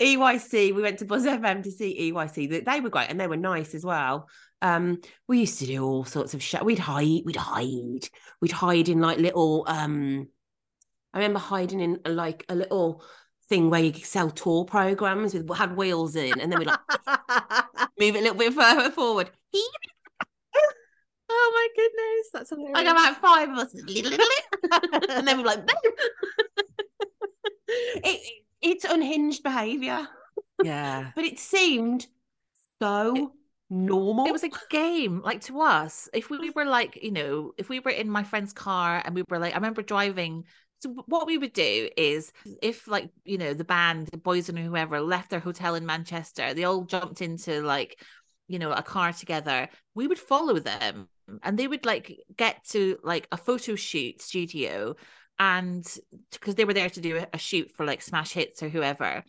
[0.00, 0.74] EYC.
[0.74, 2.50] We went to Buzz FM to see EYC.
[2.50, 4.28] They- They were great and they were nice as well.
[4.60, 6.64] Um, we used to do all sorts of shit.
[6.64, 8.08] We'd hide, we'd hide,
[8.40, 9.64] we'd hide in like little.
[9.66, 10.28] Um,
[11.14, 13.02] I remember hiding in uh, like a little
[13.48, 16.80] thing where you could sell tour programs with had wheels in, and then we like
[17.98, 19.30] move it a little bit further forward.
[21.34, 22.74] Oh my goodness, that's hilarious.
[22.74, 23.74] Like about five of us,
[25.08, 25.66] and then we're like,
[27.68, 30.06] it, it's unhinged behaviour,
[30.62, 31.12] yeah.
[31.14, 32.06] but it seemed
[32.82, 33.32] so
[33.70, 34.26] normal.
[34.26, 36.08] It was a game, like to us.
[36.12, 39.24] If we were like, you know, if we were in my friend's car and we
[39.28, 40.44] were like, I remember driving.
[40.82, 44.58] So what we would do is, if like you know the band, the boys and
[44.58, 48.02] whoever left their hotel in Manchester, they all jumped into like,
[48.48, 49.68] you know, a car together.
[49.94, 51.08] We would follow them,
[51.42, 54.96] and they would like get to like a photo shoot studio,
[55.38, 55.86] and
[56.32, 59.22] because they were there to do a, shoot for like Smash Hits or whoever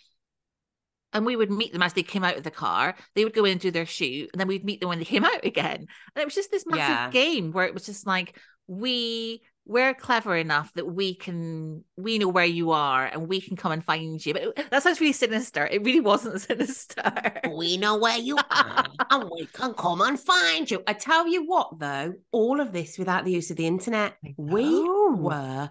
[1.13, 2.95] and we would meet them as they came out of the car.
[3.13, 5.05] They would go in and do their shoot, and then we'd meet them when they
[5.05, 5.77] came out again.
[6.15, 7.09] And it was just this massive Yeah.
[7.11, 8.37] game where it was just like
[8.67, 13.55] we we're clever enough that we can we know where you are and we can
[13.55, 14.33] come and find you.
[14.33, 15.65] But that sounds really sinister.
[15.65, 17.41] It really wasn't sinister.
[17.55, 20.83] We know where you are, and we can come and find you.
[20.85, 24.83] I tell you what, though, all of this without the use of the internet, we
[24.83, 25.69] were,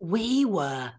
[0.00, 0.92] we were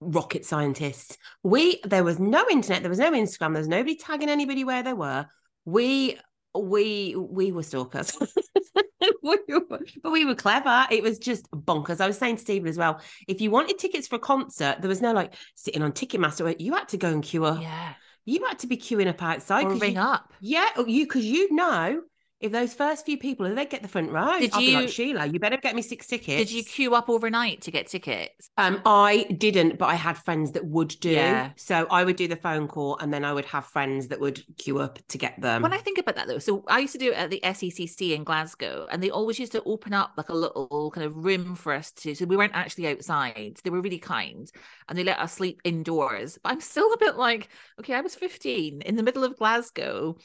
[0.00, 1.16] rocket scientists.
[1.42, 4.82] We there was no internet, there was no Instagram, there was nobody tagging anybody where
[4.82, 5.26] they were.
[5.64, 6.18] We
[6.54, 8.16] we we were stalkers.
[9.22, 10.86] we were, but we were clever.
[10.90, 12.00] It was just bonkers.
[12.00, 14.88] I was saying to Stephen as well, if you wanted tickets for a concert, there
[14.88, 16.54] was no like sitting on Ticketmaster.
[16.58, 17.60] You had to go and queue up.
[17.60, 17.94] yeah.
[18.24, 19.64] You had to be queuing up outside.
[19.64, 20.34] Or ring you, up.
[20.40, 22.02] Yeah, oh, you because you know
[22.40, 24.38] if those first few people if they get the front row.
[24.38, 26.36] Did I'll be like you- Sheila, you better get me six tickets.
[26.38, 28.48] Did you queue up overnight to get tickets?
[28.56, 31.10] Um, I didn't, but I had friends that would do.
[31.10, 31.50] Yeah.
[31.56, 34.42] So I would do the phone call, and then I would have friends that would
[34.56, 35.62] queue up to get them.
[35.62, 38.14] when I think about that though, so I used to do it at the SECC
[38.14, 41.54] in Glasgow, and they always used to open up like a little kind of room
[41.56, 42.14] for us to.
[42.14, 43.58] So we weren't actually outside.
[43.64, 44.48] They were really kind,
[44.88, 46.38] and they let us sleep indoors.
[46.42, 47.48] But I'm still a bit like,
[47.80, 50.16] okay, I was 15 in the middle of Glasgow.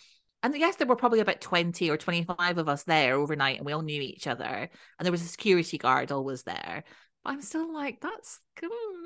[0.44, 3.72] And yes, there were probably about 20 or 25 of us there overnight, and we
[3.72, 4.46] all knew each other.
[4.46, 6.84] And there was a security guard always there.
[7.24, 8.40] But I'm still like, that's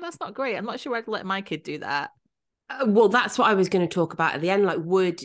[0.02, 0.56] that's not great.
[0.56, 2.10] I'm not sure I'd let my kid do that.
[2.68, 4.64] Uh, well, that's what I was going to talk about at the end.
[4.64, 5.22] Like, would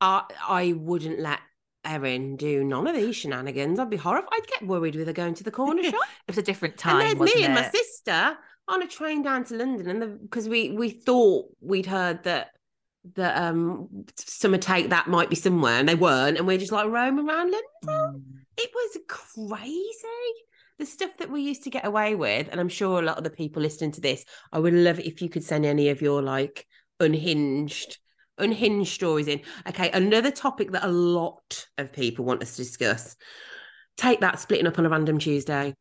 [0.00, 0.22] I?
[0.46, 1.40] I wouldn't let
[1.84, 3.78] Erin do none of these shenanigans.
[3.78, 4.28] I'd be horrified.
[4.32, 5.94] I'd get worried with her going to the corner shop.
[5.94, 7.00] It was a different time.
[7.00, 8.36] and there's me and my sister
[8.68, 12.50] on a train down to London, and because we we thought we'd heard that
[13.14, 16.86] that um summer take that might be somewhere, and they weren't, and we're just like
[16.86, 17.60] roaming around London.
[17.84, 18.22] Mm.
[18.56, 20.32] It was crazy.
[20.78, 23.24] The stuff that we used to get away with, and I'm sure a lot of
[23.24, 26.02] the people listening to this, I would love it if you could send any of
[26.02, 26.66] your like
[26.98, 27.98] unhinged
[28.38, 29.40] unhinged stories in.
[29.68, 33.16] Okay, another topic that a lot of people want us to discuss.
[33.96, 35.74] Take that splitting up on a random Tuesday.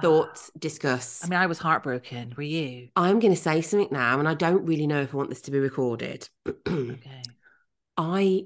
[0.00, 0.58] Thoughts, ah.
[0.58, 1.24] discuss.
[1.24, 2.34] I mean, I was heartbroken.
[2.36, 2.88] Were you?
[2.94, 5.42] I'm going to say something now, and I don't really know if I want this
[5.42, 6.28] to be recorded.
[6.46, 7.22] Okay.
[7.96, 8.44] I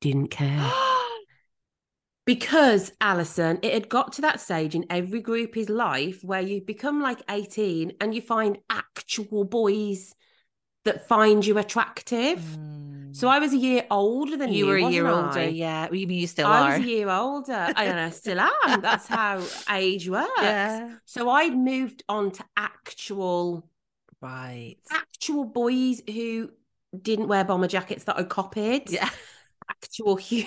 [0.00, 0.72] didn't care.
[2.24, 7.00] Because Alison, it had got to that stage in every groupie's life where you become
[7.00, 10.14] like 18 and you find actual boys
[10.88, 12.42] that find you attractive.
[13.12, 14.54] So I was a year older than you.
[14.54, 14.58] Mm.
[14.58, 15.46] you were a year wasn't older, I?
[15.48, 15.88] yeah.
[15.90, 16.78] You mean you still I are?
[16.78, 17.52] was a year older.
[17.74, 18.80] I, and I still am.
[18.80, 20.30] That's how age works.
[20.40, 20.90] Yeah.
[21.04, 23.68] So I'd moved on to actual
[24.20, 24.76] Right.
[24.90, 26.50] actual boys who
[27.00, 28.90] didn't wear bomber jackets that I copied.
[28.90, 29.08] Yeah.
[29.70, 30.44] Actual hu-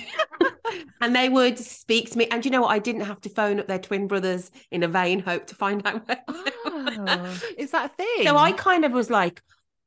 [1.02, 2.28] and they would speak to me.
[2.28, 2.72] And you know what?
[2.72, 5.86] I didn't have to phone up their twin brothers in a vain hope to find
[5.86, 6.24] out where.
[6.28, 8.26] Oh, is that a thing?
[8.28, 9.42] So I kind of was like,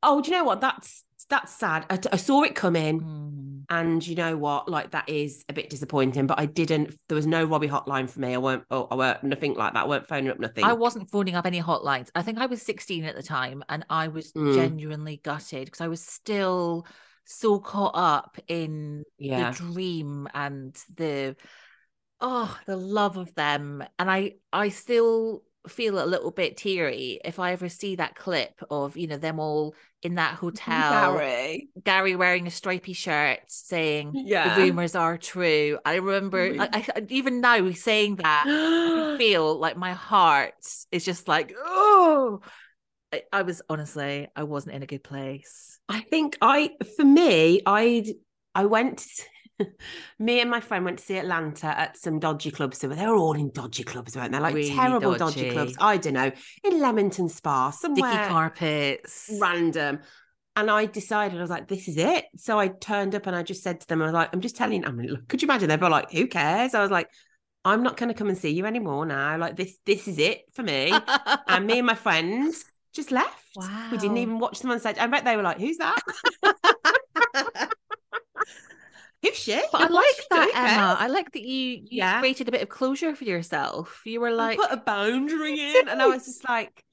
[0.05, 0.61] oh, do you know what?
[0.61, 1.85] That's that's sad.
[1.89, 2.99] I, I saw it come in.
[2.99, 3.41] Hmm.
[3.67, 4.69] And you know what?
[4.69, 6.93] Like that is a bit disappointing, but I didn't.
[7.09, 8.35] There was no Robbie hotline for me.
[8.35, 8.63] I weren't.
[8.69, 9.85] Oh, I weren't nothing like that.
[9.85, 10.63] I weren't phoning up nothing.
[10.63, 12.09] I wasn't phoning up any hotlines.
[12.13, 14.53] I think I was 16 at the time and I was Mm.
[14.53, 16.85] genuinely gutted because I was still
[17.25, 19.49] so caught up in Yeah.
[19.49, 21.35] the dream and the
[22.21, 27.39] oh the love of them and I I still feel a little bit teary if
[27.39, 30.45] I ever see that clip of you know them all in that mm-hmm.
[30.45, 31.69] hotel Gary.
[31.83, 34.55] Gary wearing a stripy shirt saying Yeah.
[34.55, 35.79] the rumors are true.
[35.85, 40.53] I remember oh I, I, even now saying that I feel like my heart
[40.91, 42.41] is just like oh
[43.13, 45.79] I, I was honestly I wasn't in a good place.
[45.87, 48.13] I think I, for me, I
[48.53, 49.05] I went.
[50.19, 52.79] Me and my friend went to see Atlanta at some dodgy clubs.
[52.79, 54.39] So they were all in dodgy clubs, weren't they?
[54.39, 55.41] Like Really terrible dodgy.
[55.43, 55.51] dodgy.
[55.51, 55.75] clubs.
[55.79, 56.31] I don't know
[56.63, 59.29] in Leamington Spa, somewhere Sticky carpets.
[59.39, 59.99] random.
[60.57, 62.25] And I decided I was like, this is it.
[62.37, 64.55] So I turned up and I just said to them, I was like, I'm just
[64.55, 64.85] telling.
[64.85, 65.67] I mean, look, could you imagine?
[65.69, 66.73] They were like, who cares?
[66.73, 67.09] I was like,
[67.65, 69.37] I'm not going to come and see you anymore now.
[69.37, 70.93] Like this, this is it for me.
[71.47, 72.63] and me and my friends
[72.93, 73.43] just left.
[73.91, 74.97] We didn't even watch them on stage.
[74.97, 75.99] I bet they were like, "Who's that?
[79.27, 80.51] Who's she?" But I like that?
[80.55, 80.97] Emma.
[80.99, 82.19] I like that you you Yeah.
[82.19, 84.01] created a bit of closure for yourself.
[84.05, 86.83] You were I like, put a boundary in, and I was just like,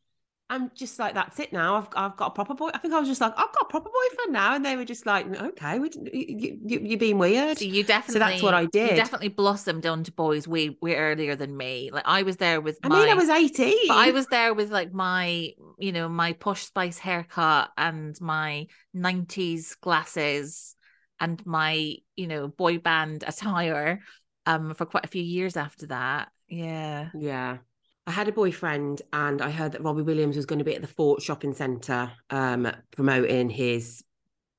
[0.50, 1.76] "I'm just like that's it now.
[1.76, 3.66] I've I've got a proper boy." I think I was just like, "I've got a
[3.66, 7.58] proper boyfriend now," and they were just like, "Okay, we, you, you, you're being weird."
[7.58, 8.96] So you definitely that's what I You did.
[8.96, 11.90] definitely blossomed onto boys way way earlier than me.
[11.92, 13.88] Like I was there with I my mean, I was 18.
[13.88, 18.66] but I was there with like my, you know, my posh spice haircut and my
[18.94, 20.76] 90s glasses
[21.22, 24.00] and my, you know, boy band attire
[24.44, 26.28] um for quite a few years after that.
[26.48, 27.08] Yeah.
[27.14, 27.58] Yeah.
[28.06, 30.82] I had a boyfriend and I heard that Robbie Williams was going to be at
[30.82, 34.02] the Fort Shopping Centre um, promoting his.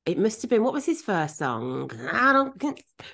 [0.06, 1.91] It must have been, what was his first song?
[2.12, 2.54] I don't.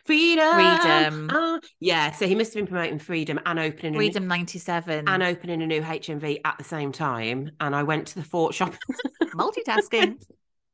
[0.06, 0.54] Freedom.
[0.54, 1.30] Freedom.
[1.32, 1.60] Ah.
[1.80, 2.12] yeah.
[2.12, 5.08] So he must have been promoting Freedom and opening Freedom A, 97.
[5.08, 7.52] and opening a new HMV at the same time.
[7.60, 8.80] And I went to the Fort Shopping.
[9.36, 10.24] Multitasking.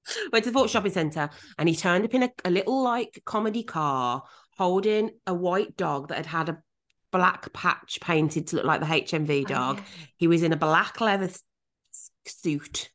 [0.31, 3.21] went to the Fort Shopping Centre and he turned up in a, a little like
[3.25, 4.23] comedy car
[4.57, 6.61] holding a white dog that had had a
[7.11, 9.81] black patch painted to look like the HMV dog.
[10.17, 11.29] He was in a black leather
[12.27, 12.89] suit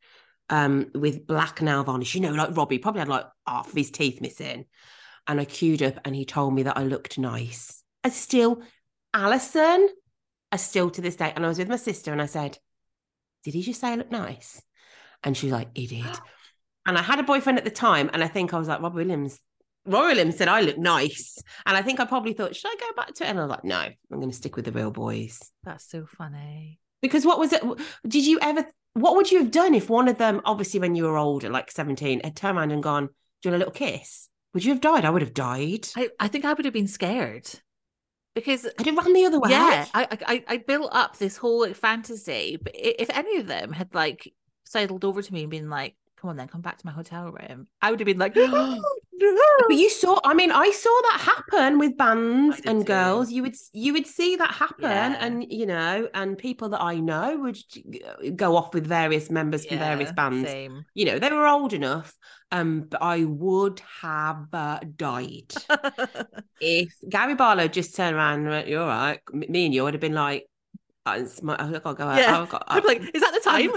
[0.49, 2.15] um, with black nail varnish.
[2.15, 4.67] You know, like Robbie probably had like half of his teeth missing.
[5.27, 7.83] And I queued up and he told me that I looked nice.
[8.03, 8.63] I still,
[9.15, 9.89] Alison,
[10.51, 11.33] I still to this day.
[11.35, 12.59] And I was with my sister and I said,
[13.45, 14.61] Did he just say I look nice?
[15.23, 16.05] And she was like, He did.
[16.87, 18.11] And I had a boyfriend at the time.
[18.13, 19.39] And I think I was like, Rob Williams.
[19.87, 21.43] Roy Williams said I look nice.
[21.67, 23.29] And I think I probably thought, should I go back to it?
[23.29, 25.41] And I was like, no, I'm going to stick with the real boys.
[25.65, 26.79] That's so funny.
[27.03, 27.63] Because what was it?
[28.07, 28.67] Did you ever?
[28.95, 31.71] What would you have done if one of them, obviously when you were older, like
[31.71, 33.13] 17, had turned around and gone, "Do
[33.49, 35.05] you want a little kiss?" Would you have died?
[35.05, 35.89] I would have died.
[35.97, 37.49] I, I think I would have been scared
[38.35, 39.51] because I'd have run the other way.
[39.51, 42.59] yeah, I, I I built up this whole like, fantasy.
[42.61, 44.33] But if any of them had like
[44.65, 47.31] sidled over to me and been like, "Come on, then come back to my hotel
[47.33, 48.83] room," I would have been like, "No."
[49.69, 52.85] But you saw, I mean, I saw that happen with bands and too.
[52.87, 53.31] girls.
[53.31, 55.17] You would you would see that happen, Yeah.
[55.21, 57.59] and you know, and people that I know would
[58.37, 60.49] go off with various members from various bands.
[60.49, 60.85] Same.
[60.95, 62.15] You know, they were old enough,
[62.51, 65.53] um, but I would have uh, died
[66.61, 69.95] if Gary Barlow just turned around and went, "You're all right." Me and you would
[69.95, 70.49] have been like,
[71.05, 72.19] "Uh, my, I've got to go out.
[72.19, 73.71] yeah, I've got, I'm like, is that the time?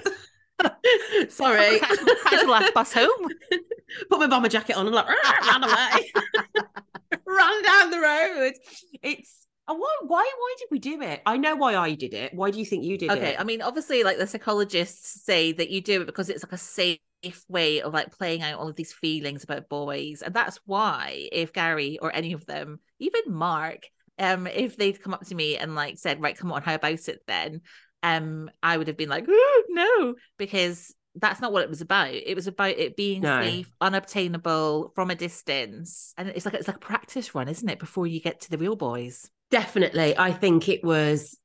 [1.29, 3.29] sorry, the last bus home.
[4.09, 6.11] put my bomber jacket on and like run away,
[7.27, 8.53] run down the road.
[9.01, 11.21] It's why why why did we do it?
[11.25, 12.33] I know why I did it.
[12.33, 13.23] Why do you think you did Okay, it?
[13.23, 16.53] Okay, I mean, obviously, like the psychologists say that you do it because it's like
[16.53, 16.99] a safe
[17.47, 21.53] way of like playing out all of these feelings about boys, and that's why if
[21.53, 23.83] Gary or any of them, even Mark,
[24.19, 27.07] um, if they'd come up to me and like said, "Right, come on, how about
[27.07, 27.61] it?" then,
[28.03, 32.13] um, I would have been like, "Ooh, "No," because that's not what it was about.
[32.13, 33.39] It was about it being No.
[33.39, 37.79] safe, unobtainable from a distance, and it's like it's like a practice run, isn't it,
[37.79, 39.29] before you get to the real boys?
[39.51, 40.17] Definitely.
[40.17, 41.37] I think it was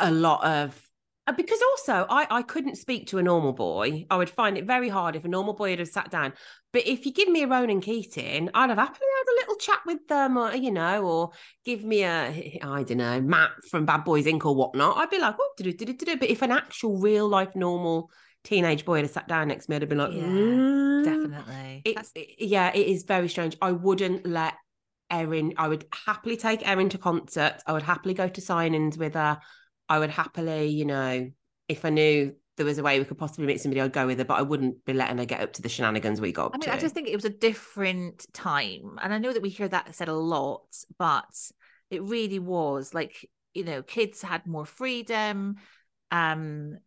[0.00, 0.89] a lot of
[1.36, 4.06] because also I, I couldn't speak to a normal boy.
[4.10, 6.32] I would find it very hard if a normal boy had have sat down.
[6.72, 9.80] But if you give me a Ronan Keating, I'd have happily had a little chat
[9.86, 11.30] with them, or you know, or
[11.64, 14.44] give me a I don't know Matt from Bad Boys Inc.
[14.44, 14.96] or whatnot.
[14.96, 16.16] I'd be like, oh, do do do do.
[16.16, 18.10] But if an actual real life normal
[18.44, 21.82] teenage boy had sat down next to me, I'd have been like, Yeah, "Mm." Definitely.
[21.84, 23.56] It's yeah, it is very strange.
[23.60, 24.54] I wouldn't let
[25.10, 25.54] Erin.
[25.56, 27.62] I would happily take Erin to concerts.
[27.66, 29.40] I would happily go to sign-ins with her.
[29.90, 31.30] I would happily, you know,
[31.68, 34.18] if I knew there was a way we could possibly meet somebody, I'd go with
[34.18, 34.24] her.
[34.24, 36.58] But I wouldn't be letting her get up to the shenanigans we got up I
[36.58, 36.74] mean, to.
[36.74, 38.98] I just think it was a different time.
[39.02, 40.62] And I know that we hear that said a lot,
[40.96, 41.34] but
[41.90, 45.56] it really was like, you know, kids had more freedom.
[46.12, 46.78] Um,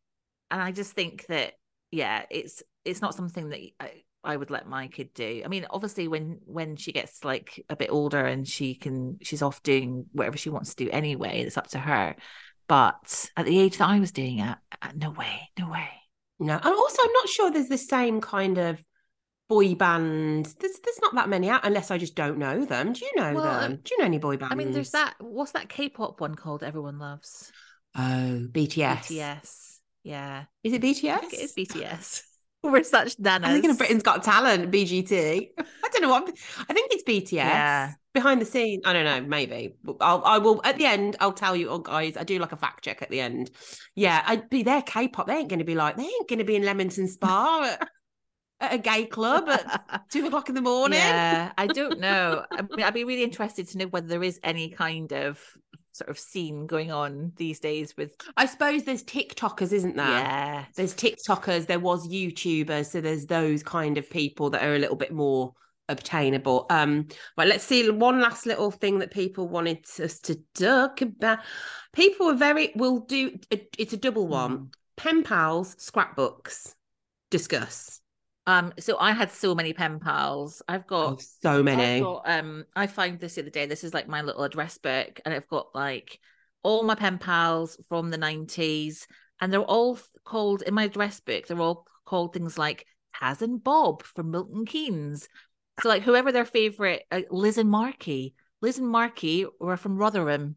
[0.49, 1.53] and I just think that,
[1.91, 5.41] yeah, it's it's not something that I, I would let my kid do.
[5.43, 9.41] I mean, obviously when when she gets like a bit older and she can she's
[9.41, 12.15] off doing whatever she wants to do anyway, it's up to her.
[12.67, 15.89] But at the age that I was doing it, uh, no way, no way.
[16.39, 18.83] No, and also I'm not sure there's the same kind of
[19.49, 20.45] boy band.
[20.59, 22.93] There's there's not that many out unless I just don't know them.
[22.93, 23.71] Do you know Well, them?
[23.73, 24.51] um, Do you know any boy bands?
[24.51, 25.15] I mean, there's that.
[25.19, 26.63] What's that K-pop one called?
[26.63, 27.51] Everyone loves
[27.95, 29.07] Oh, BTS.
[29.11, 29.77] BTS.
[30.03, 31.13] Yeah, Is it BTS?
[31.13, 32.23] I think it is BTS.
[32.63, 33.45] We're such nanas.
[33.47, 35.49] I'm thinking of Britain's Got Talent, BGT.
[35.59, 36.29] I don't know what.
[36.67, 37.33] I think it's BTS.
[37.33, 37.93] Yeah.
[38.13, 39.21] Behind the scenes, I don't know.
[39.21, 40.21] Maybe I'll.
[40.23, 41.15] I will at the end.
[41.19, 42.15] I'll tell you, oh guys.
[42.15, 43.49] I do like a fact check at the end.
[43.95, 44.83] Yeah, I'd be there.
[44.83, 45.25] K-pop.
[45.25, 45.97] They ain't going to be like.
[45.97, 47.89] They ain't going to be in Leamington Spa at,
[48.59, 50.99] at a gay club at two o'clock in the morning.
[50.99, 52.45] Yeah, I don't know.
[52.51, 55.39] I mean, I'd be really interested to know whether there is any kind of
[55.93, 58.15] sort of scene going on these days with.
[58.37, 60.05] I suppose there's TikTokers, isn't there?
[60.05, 61.65] Yeah, There's TikTokers.
[61.65, 62.91] There was YouTubers.
[62.91, 65.53] So there's those kind of people that are a little bit more
[65.89, 66.65] obtainable.
[66.69, 67.07] Um,
[67.37, 71.39] right, let's see one last little thing that people wanted us to talk about.
[71.93, 73.37] People are very will do.
[73.51, 74.51] It's a double one.
[74.51, 74.63] Hmm.
[74.95, 76.75] Pen pals, scrapbooks.
[77.31, 77.99] Discuss.
[78.45, 80.61] Um, so I had so many pen pals.
[80.67, 81.95] I've got Oh, so many.
[81.95, 83.65] I've got, um, I found this the other day.
[83.65, 86.19] This is like my little address book, and I've got like
[86.61, 89.07] all my pen pals from the nineties,
[89.39, 91.47] and they're all called in my address book.
[91.47, 95.27] They're all called things like Taz and Bob from Milton Keynes.
[95.81, 100.55] So like whoever their favorite, uh, Liz and Marky, Liz and Marky were from Rotherham.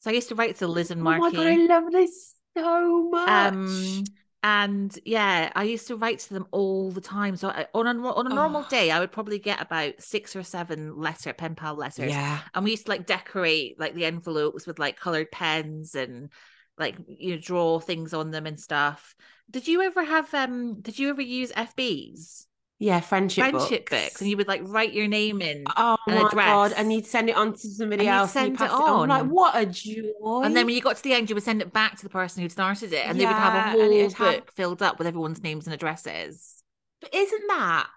[0.00, 3.08] So I used to write to Liz and Oh my god, I love this so
[3.10, 3.28] much.
[3.28, 4.04] Um,
[4.42, 7.36] and yeah, I used to write to them all the time.
[7.36, 8.68] So I, on a on a normal Oh.
[8.70, 12.10] day, I would probably get about six or seven letter pen pal letters.
[12.10, 12.38] yeah.
[12.54, 16.30] And we used to like decorate like the envelopes with like colored pens and
[16.78, 19.14] like you know draw things on them and stuff.
[19.50, 20.80] Did you ever have um?
[20.80, 22.46] Did you ever use FBs?
[22.80, 24.04] Yeah, friendship, friendship books.
[24.04, 26.46] books, and you would like write your name in, Oh an my address.
[26.46, 26.72] god!
[26.76, 28.36] And you'd send it on to somebody And else.
[28.36, 29.08] and send you'd it on.
[29.08, 30.42] Like what a joy!
[30.44, 32.08] and then when you got to the end, you would send it back to the
[32.08, 34.98] person who'd started it, and they would have a whole it'd have- book filled up
[34.98, 36.62] with everyone's names and addresses.
[37.00, 37.88] But isn't that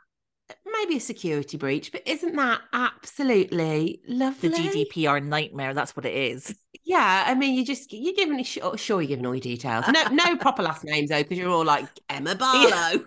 [0.66, 1.92] maybe a security breach?
[1.92, 4.50] But isn't that absolutely lovely?
[4.50, 5.76] The GDPR nightmare.
[5.76, 6.56] That's what it is.
[6.84, 9.86] Yeah, I mean, you just you're giving sure, sure you're giving all your details.
[9.88, 13.06] No, no proper last names though, because you're all like Emma Barlow.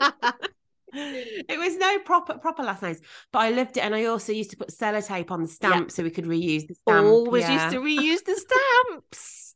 [1.48, 3.00] it was no proper proper last names,
[3.32, 6.02] but I loved it, and I also used to put sellotape on the stamp so
[6.02, 7.06] we could reuse the stamp.
[7.06, 7.64] Always yeah.
[7.64, 8.36] used to reuse the
[8.90, 9.53] stamps.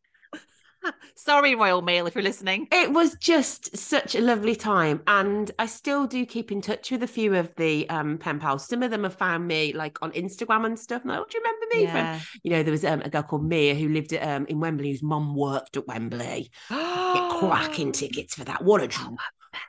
[1.14, 2.68] Sorry, Royal Mail, if you're listening.
[2.72, 7.02] It was just such a lovely time, and I still do keep in touch with
[7.02, 8.66] a few of the um, pen pals.
[8.66, 11.02] Some of them have found me like on Instagram and stuff.
[11.02, 12.18] And like, oh, do you remember me Yeah.
[12.18, 12.26] from?
[12.42, 14.90] You know, there was um, a girl called Mia who lived at, um, in Wembley,
[14.90, 16.50] whose mum worked at Wembley.
[16.70, 18.64] Get cracking tickets for that.
[18.64, 19.16] What a dream!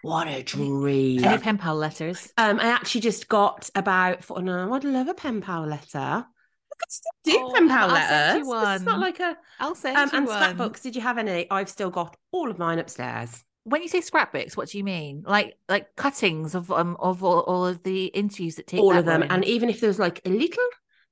[0.01, 1.24] What a dream!
[1.24, 2.32] Any pen pal letters?
[2.38, 4.26] Um, I actually just got about.
[4.30, 6.26] Oh no, I'd love a pen pal letter.
[6.80, 8.48] Could still do Oh, pen pal letters.
[8.48, 9.38] It's not like a.
[9.60, 10.36] I'll send Um, you and one.
[10.38, 10.82] scrapbooks.
[10.82, 11.50] Did you have any?
[11.52, 13.44] I've still got all of mine upstairs.
[13.66, 15.24] When you say scrapbooks, what do you mean?
[15.28, 19.00] Like like cuttings of um of all, all of the interviews that take all that
[19.00, 19.24] of them.
[19.24, 19.32] in?
[19.32, 20.64] And even if there was like a little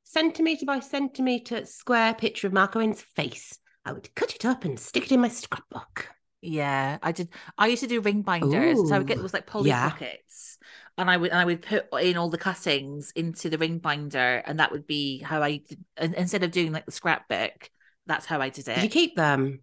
[0.03, 4.79] centimeter by centimeter square picture of Mark Owen's face, I would cut it up and
[4.79, 6.09] stick it in my scrapbook.
[6.41, 7.29] Yeah, I did.
[7.57, 9.89] I used to do ring binders, so I would get Ooh, those like poly yeah.
[9.89, 10.56] pockets,
[10.97, 14.43] and I would and I would put in all the cuttings into the ring binder,
[14.45, 15.83] and that would be how I did.
[15.97, 17.69] Instead of doing like the scrapbook,
[18.05, 18.75] that's how I did it.
[18.75, 19.61] Did you keep them?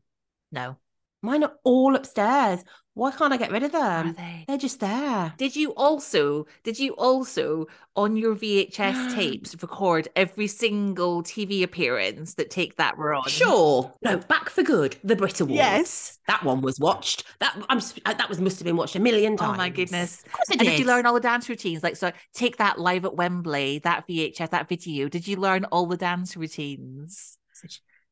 [0.52, 0.78] No,
[1.24, 2.62] Mine are all upstairs.
[2.94, 4.14] Why can't I get rid of them?
[4.16, 4.44] They?
[4.46, 5.34] They're just there.
[5.36, 7.66] Did you also, did you also
[7.96, 13.24] on your VHS tapes record every single TV appearance that Take That were on?
[13.28, 13.92] Sure.
[14.02, 15.56] No, Back for Good, the Brit Awards.
[15.56, 16.18] Yes.
[16.28, 17.24] That one was watched.
[17.40, 19.54] That I'm uh, that was must have been watched a million times.
[19.54, 20.22] Oh my goodness.
[20.24, 20.70] Of course I And did.
[20.70, 21.82] did you learn all the dance routines?
[21.82, 25.08] Like, so Take That live at Wembley, that VHS, that video.
[25.08, 27.38] Did you learn all the dance routines?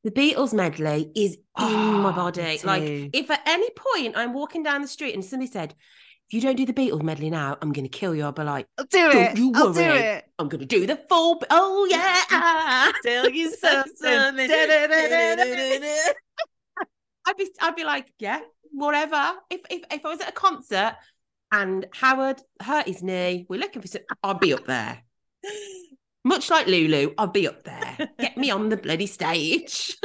[0.04, 1.72] The Beatles medley is in
[2.02, 2.58] my Oh, body.
[2.64, 2.82] Like,
[3.12, 5.74] if at any point I'm walking down the street and somebody said,
[6.28, 8.42] if you don't do the Beatles medley now, I'm going to kill you, I'll be
[8.42, 10.24] like, I'll do Don't you I'll do it.
[10.38, 11.42] I'm going to do the full.
[11.50, 12.90] Oh, yeah.
[13.04, 13.92] Tell you something.
[17.24, 18.40] I'd be, I'd be like, yeah,
[18.72, 19.34] whatever.
[19.50, 20.96] If, if, if I was at a concert
[21.52, 25.02] and Howard hurt his knee, we're looking for some, I'd be up there.
[26.24, 28.08] Much like Lulu, I'd be up there.
[28.18, 29.96] Get me on the bloody stage.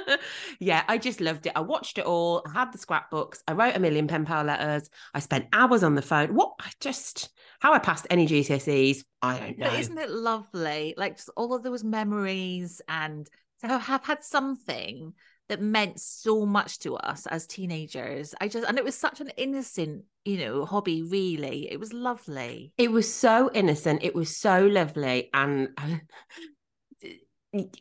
[0.60, 1.52] yeah, I just loved it.
[1.56, 2.42] I watched it all.
[2.46, 3.42] I had the scrapbooks.
[3.48, 4.88] I wrote a million pen pal letters.
[5.14, 6.34] I spent hours on the phone.
[6.34, 6.54] What?
[6.60, 9.70] I just, how I passed any GCSEs, I don't know.
[9.70, 10.94] But isn't it lovely?
[10.96, 13.28] Like just all of those memories and
[13.60, 15.14] to have- have had something
[15.48, 18.34] that meant so much to us as teenagers.
[18.40, 21.70] I just and it was such an innocent, you know, hobby, really.
[21.70, 22.72] It was lovely.
[22.78, 24.02] It was so innocent.
[24.02, 25.30] It was so lovely.
[25.34, 26.00] And I,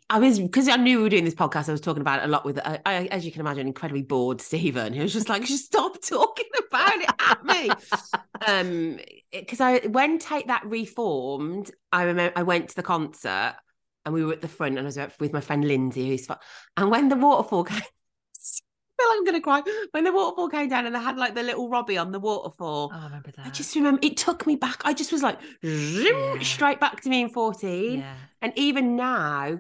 [0.10, 2.26] I was, because I knew we were doing this podcast, I was talking about it
[2.26, 5.30] a lot with, I, I, as you can imagine, incredibly bored Stephen, who was just
[5.30, 7.70] like, just stop talking about it at me.
[8.46, 9.00] um,
[9.32, 13.56] Because I, when Take That reformed, I remember I went to the concert
[14.06, 16.38] and we were at the front and I was with my friend Lindsay, who's fun.
[16.78, 17.82] And when the waterfall came, I
[19.02, 19.62] feel like I'm going to cry.
[19.92, 22.92] When the waterfall came down and they had like the little Robbie on the waterfall.
[22.94, 23.46] Oh, I remember that.
[23.46, 24.82] I just remember it took me back.
[24.86, 26.40] I just was like Yeah.
[26.42, 28.00] straight back to me in 14.
[28.00, 28.16] yeah.
[28.42, 29.58] And even now,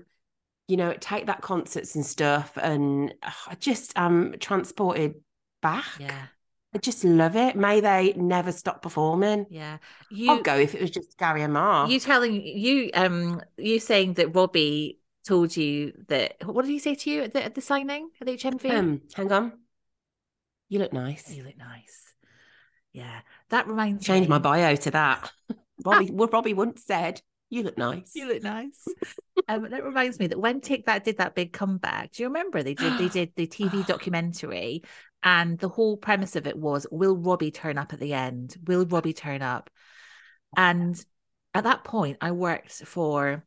[0.67, 3.13] you know, take that concerts and stuff, and
[3.47, 5.15] I just am transported
[5.61, 5.85] back.
[5.99, 6.27] Yeah.
[6.76, 7.55] I just love it.
[7.55, 9.45] May they never stop performing.
[9.49, 9.78] Yeah.
[10.09, 11.89] You I'll go if it was just Gary and Mark.
[11.89, 16.95] you telling you um you saying that Robbie told you that what did he say
[16.95, 18.71] to you at the, at the signing at the HMV?
[18.71, 19.53] um, hang on.
[20.69, 21.30] You look nice.
[21.30, 22.13] you look nice.
[22.91, 23.19] Yeah.
[23.49, 24.30] That reminds Change me.
[24.30, 25.32] my bio to that.
[25.86, 27.21] Robbie, well, Robbie once said,
[27.54, 28.84] "You look nice." You look nice.
[29.47, 32.64] um, that reminds me that when Take That did that big comeback, do you remember
[32.64, 34.82] they did they did the TV documentary,
[35.22, 38.58] and the whole premise of it was, will Robbie turn up at the end?
[38.66, 39.70] Will Robbie turn up?
[40.58, 40.99] And
[41.54, 43.45] at that point, I worked for,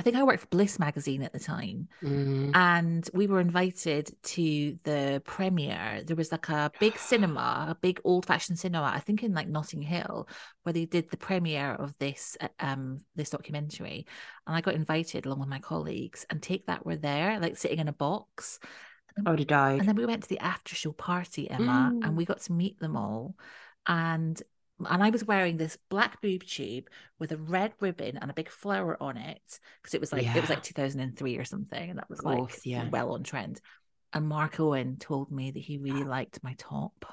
[0.00, 2.52] I think I worked for Bliss magazine at the time, Mm.
[2.54, 6.02] and we were invited to the premiere.
[6.06, 9.46] There was like a big cinema, a big old fashioned cinema, I think in like
[9.46, 10.26] Notting Hill,
[10.62, 14.06] where they did the premiere of this uh, um this documentary.
[14.46, 17.78] And I got invited along with my colleagues, and take that were there, like sitting
[17.78, 18.58] in a box.
[19.26, 19.80] I would have died.
[19.80, 22.06] And then we went to the after show party, Emma, Mm.
[22.06, 23.34] and we got to meet them all.
[23.86, 24.42] And
[24.88, 28.48] and I was wearing this black boob tube with a red ribbon and a big
[28.48, 32.08] flower on it because it was like it was like 2003 or something, and that
[32.08, 32.88] was Of like yeah.
[32.88, 33.60] well on trend.
[34.12, 36.08] And Mark Owen told me that he really ah.
[36.08, 37.04] liked my top.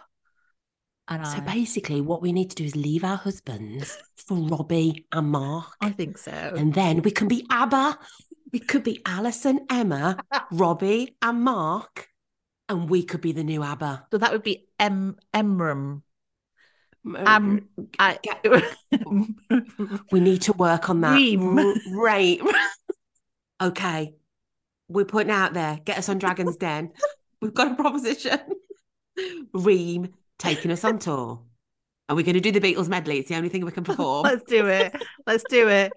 [1.08, 5.06] And So I, basically, what we need to do is leave our husbands for Robbie
[5.12, 5.68] and Mark.
[5.80, 6.32] I think so.
[6.32, 7.98] And then we can be ABBA.
[8.52, 10.18] We could be Alison, Emma,
[10.52, 12.10] Robbie, and Mark.
[12.70, 14.08] And we could be the new ABBA.
[14.12, 16.02] so that would be M Emram.
[17.16, 17.68] Um,
[18.00, 18.20] I,
[20.12, 21.16] we need to work on that.
[21.16, 21.58] Ream.
[21.94, 22.40] Right.
[23.62, 24.14] okay.
[24.90, 25.80] We're putting out there.
[25.84, 26.92] Get us on Dragon's Den.
[27.42, 28.40] We've got a proposition.
[29.54, 31.42] Ream taking us on tour.
[32.10, 33.20] Are we going to do the Beatles medley?
[33.20, 34.24] It's the only thing we can perform.
[34.24, 34.96] Let's do it.
[35.26, 35.92] Let's do it.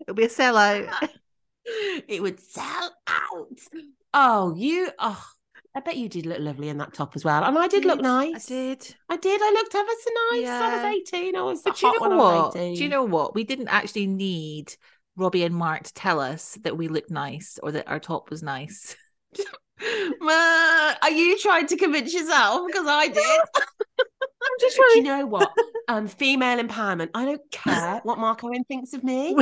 [0.00, 1.08] It'll be a sellout.
[1.64, 3.58] it would sell out.
[4.12, 4.90] Oh, you.
[4.98, 5.24] Oh,
[5.74, 7.44] I bet you did look lovely in that top as well.
[7.44, 8.50] And I did look nice.
[8.50, 8.94] I did.
[9.08, 9.40] I did.
[9.42, 10.48] I looked ever so nice.
[10.48, 11.36] I was 18.
[11.36, 12.56] I was But you hot know when I was what?
[12.56, 12.74] 18.
[12.74, 13.34] Do you know what?
[13.36, 14.74] We didn't actually need
[15.16, 18.42] Robbie and Mark to tell us that we looked nice or that our top was
[18.42, 18.96] nice.
[20.20, 22.66] Ma, are you trying to convince yourself?
[22.66, 23.40] Because I did.
[24.42, 25.52] I'm just Do you know what?
[25.86, 27.10] Um, female empowerment.
[27.14, 29.36] I don't care what Mark Owen thinks of me.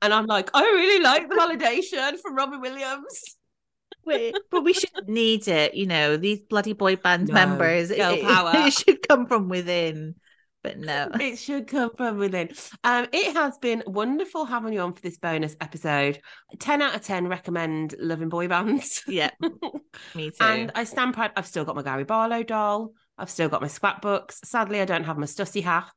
[0.00, 3.36] And I'm like, I really like the validation from Robbie Williams.
[4.06, 5.74] Wait, but we shouldn't need it.
[5.74, 7.90] You know, these bloody boy band No, members.
[7.90, 8.52] It, girl it- power.
[8.54, 10.14] it should come from within.
[10.62, 11.10] But no.
[11.20, 12.48] It should come from within.
[12.82, 16.20] Um, it has been wonderful having you on for this bonus episode.
[16.58, 19.02] 10 out of 10 recommend loving boy bands.
[19.06, 19.28] Yeah,
[20.14, 20.36] me too.
[20.40, 21.32] And I stand proud.
[21.36, 22.92] I've still got my Gary Barlow doll.
[23.18, 24.40] I've still got my scrapbooks.
[24.44, 25.92] Sadly, I don't have my Stussy hat.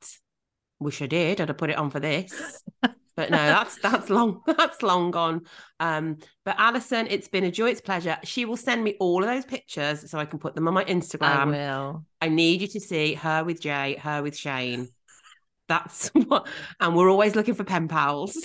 [0.80, 1.40] Wish I did.
[1.40, 2.62] I'd have put it on for this.
[3.18, 5.40] But no, that's that's long that's long gone.
[5.80, 8.16] Um, but Alison, it's been a joy, it's a pleasure.
[8.22, 10.84] She will send me all of those pictures so I can put them on my
[10.84, 11.24] Instagram.
[11.24, 12.04] I will.
[12.20, 14.90] I need you to see her with Jay, her with Shane.
[15.66, 16.46] That's what,
[16.78, 18.38] and we're always looking for pen pals.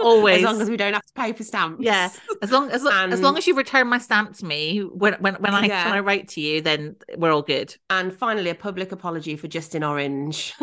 [0.00, 0.38] Always.
[0.44, 1.84] as long as we don't have to pay for stamps.
[1.84, 2.08] Yeah,
[2.40, 5.52] as long as as long as you return my stamp to me when when when
[5.52, 5.84] I Yeah.
[5.84, 7.76] when I write to you, then we're all good.
[7.90, 10.54] And finally, a public apology for Justin Orange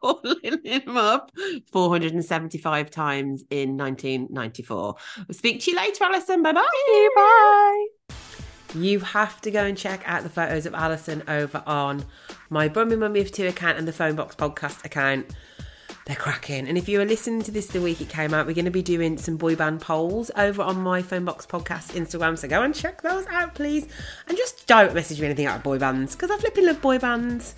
[0.00, 1.32] calling him up
[1.72, 4.94] 475 times in 1994.
[5.16, 6.42] We'll speak to you later, Alison.
[6.42, 7.08] Bye bye.
[7.14, 7.86] Bye.
[8.74, 12.04] You have to go and check out the photos of Alison over on
[12.50, 15.34] my Brummy Mummy of Two account and the Phone Box podcast account.
[16.04, 16.68] They're cracking.
[16.68, 18.70] And if you were listening to this the week it came out, we're going to
[18.70, 22.38] be doing some boy band polls over on my Phone Box podcast Instagram.
[22.38, 23.86] So go and check those out, please.
[24.26, 27.54] And just don't message me anything about boy bands because I flipping love boy bands.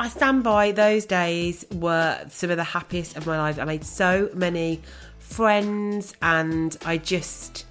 [0.00, 3.58] I stand by those days were some of the happiest of my life.
[3.58, 4.80] I made so many
[5.18, 7.66] friends and I just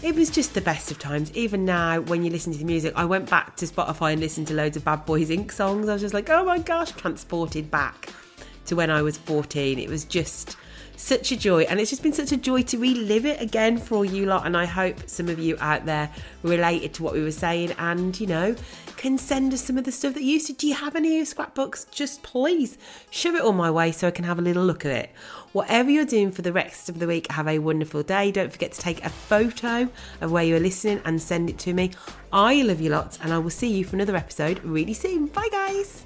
[0.00, 1.32] it was just the best of times.
[1.32, 4.46] Even now, when you listen to the music, I went back to Spotify and listened
[4.46, 5.50] to loads of Bad Boys Inc.
[5.50, 5.88] songs.
[5.88, 8.10] I was just like, oh my gosh, transported back
[8.66, 9.80] to when I was 14.
[9.80, 10.56] It was just
[10.94, 13.96] such a joy, and it's just been such a joy to relive it again for
[13.96, 14.46] all you lot.
[14.46, 16.10] And I hope some of you out there
[16.44, 18.54] related to what we were saying and, you know,
[19.06, 20.58] can send us some of the stuff that you used.
[20.58, 21.84] Do you have any scrapbooks?
[21.92, 22.76] Just please
[23.08, 25.10] shove it all my way so I can have a little look at it.
[25.52, 28.32] Whatever you're doing for the rest of the week, have a wonderful day.
[28.32, 29.88] Don't forget to take a photo
[30.20, 31.92] of where you're listening and send it to me.
[32.32, 35.26] I love you lots, and I will see you for another episode really soon.
[35.26, 36.05] Bye, guys.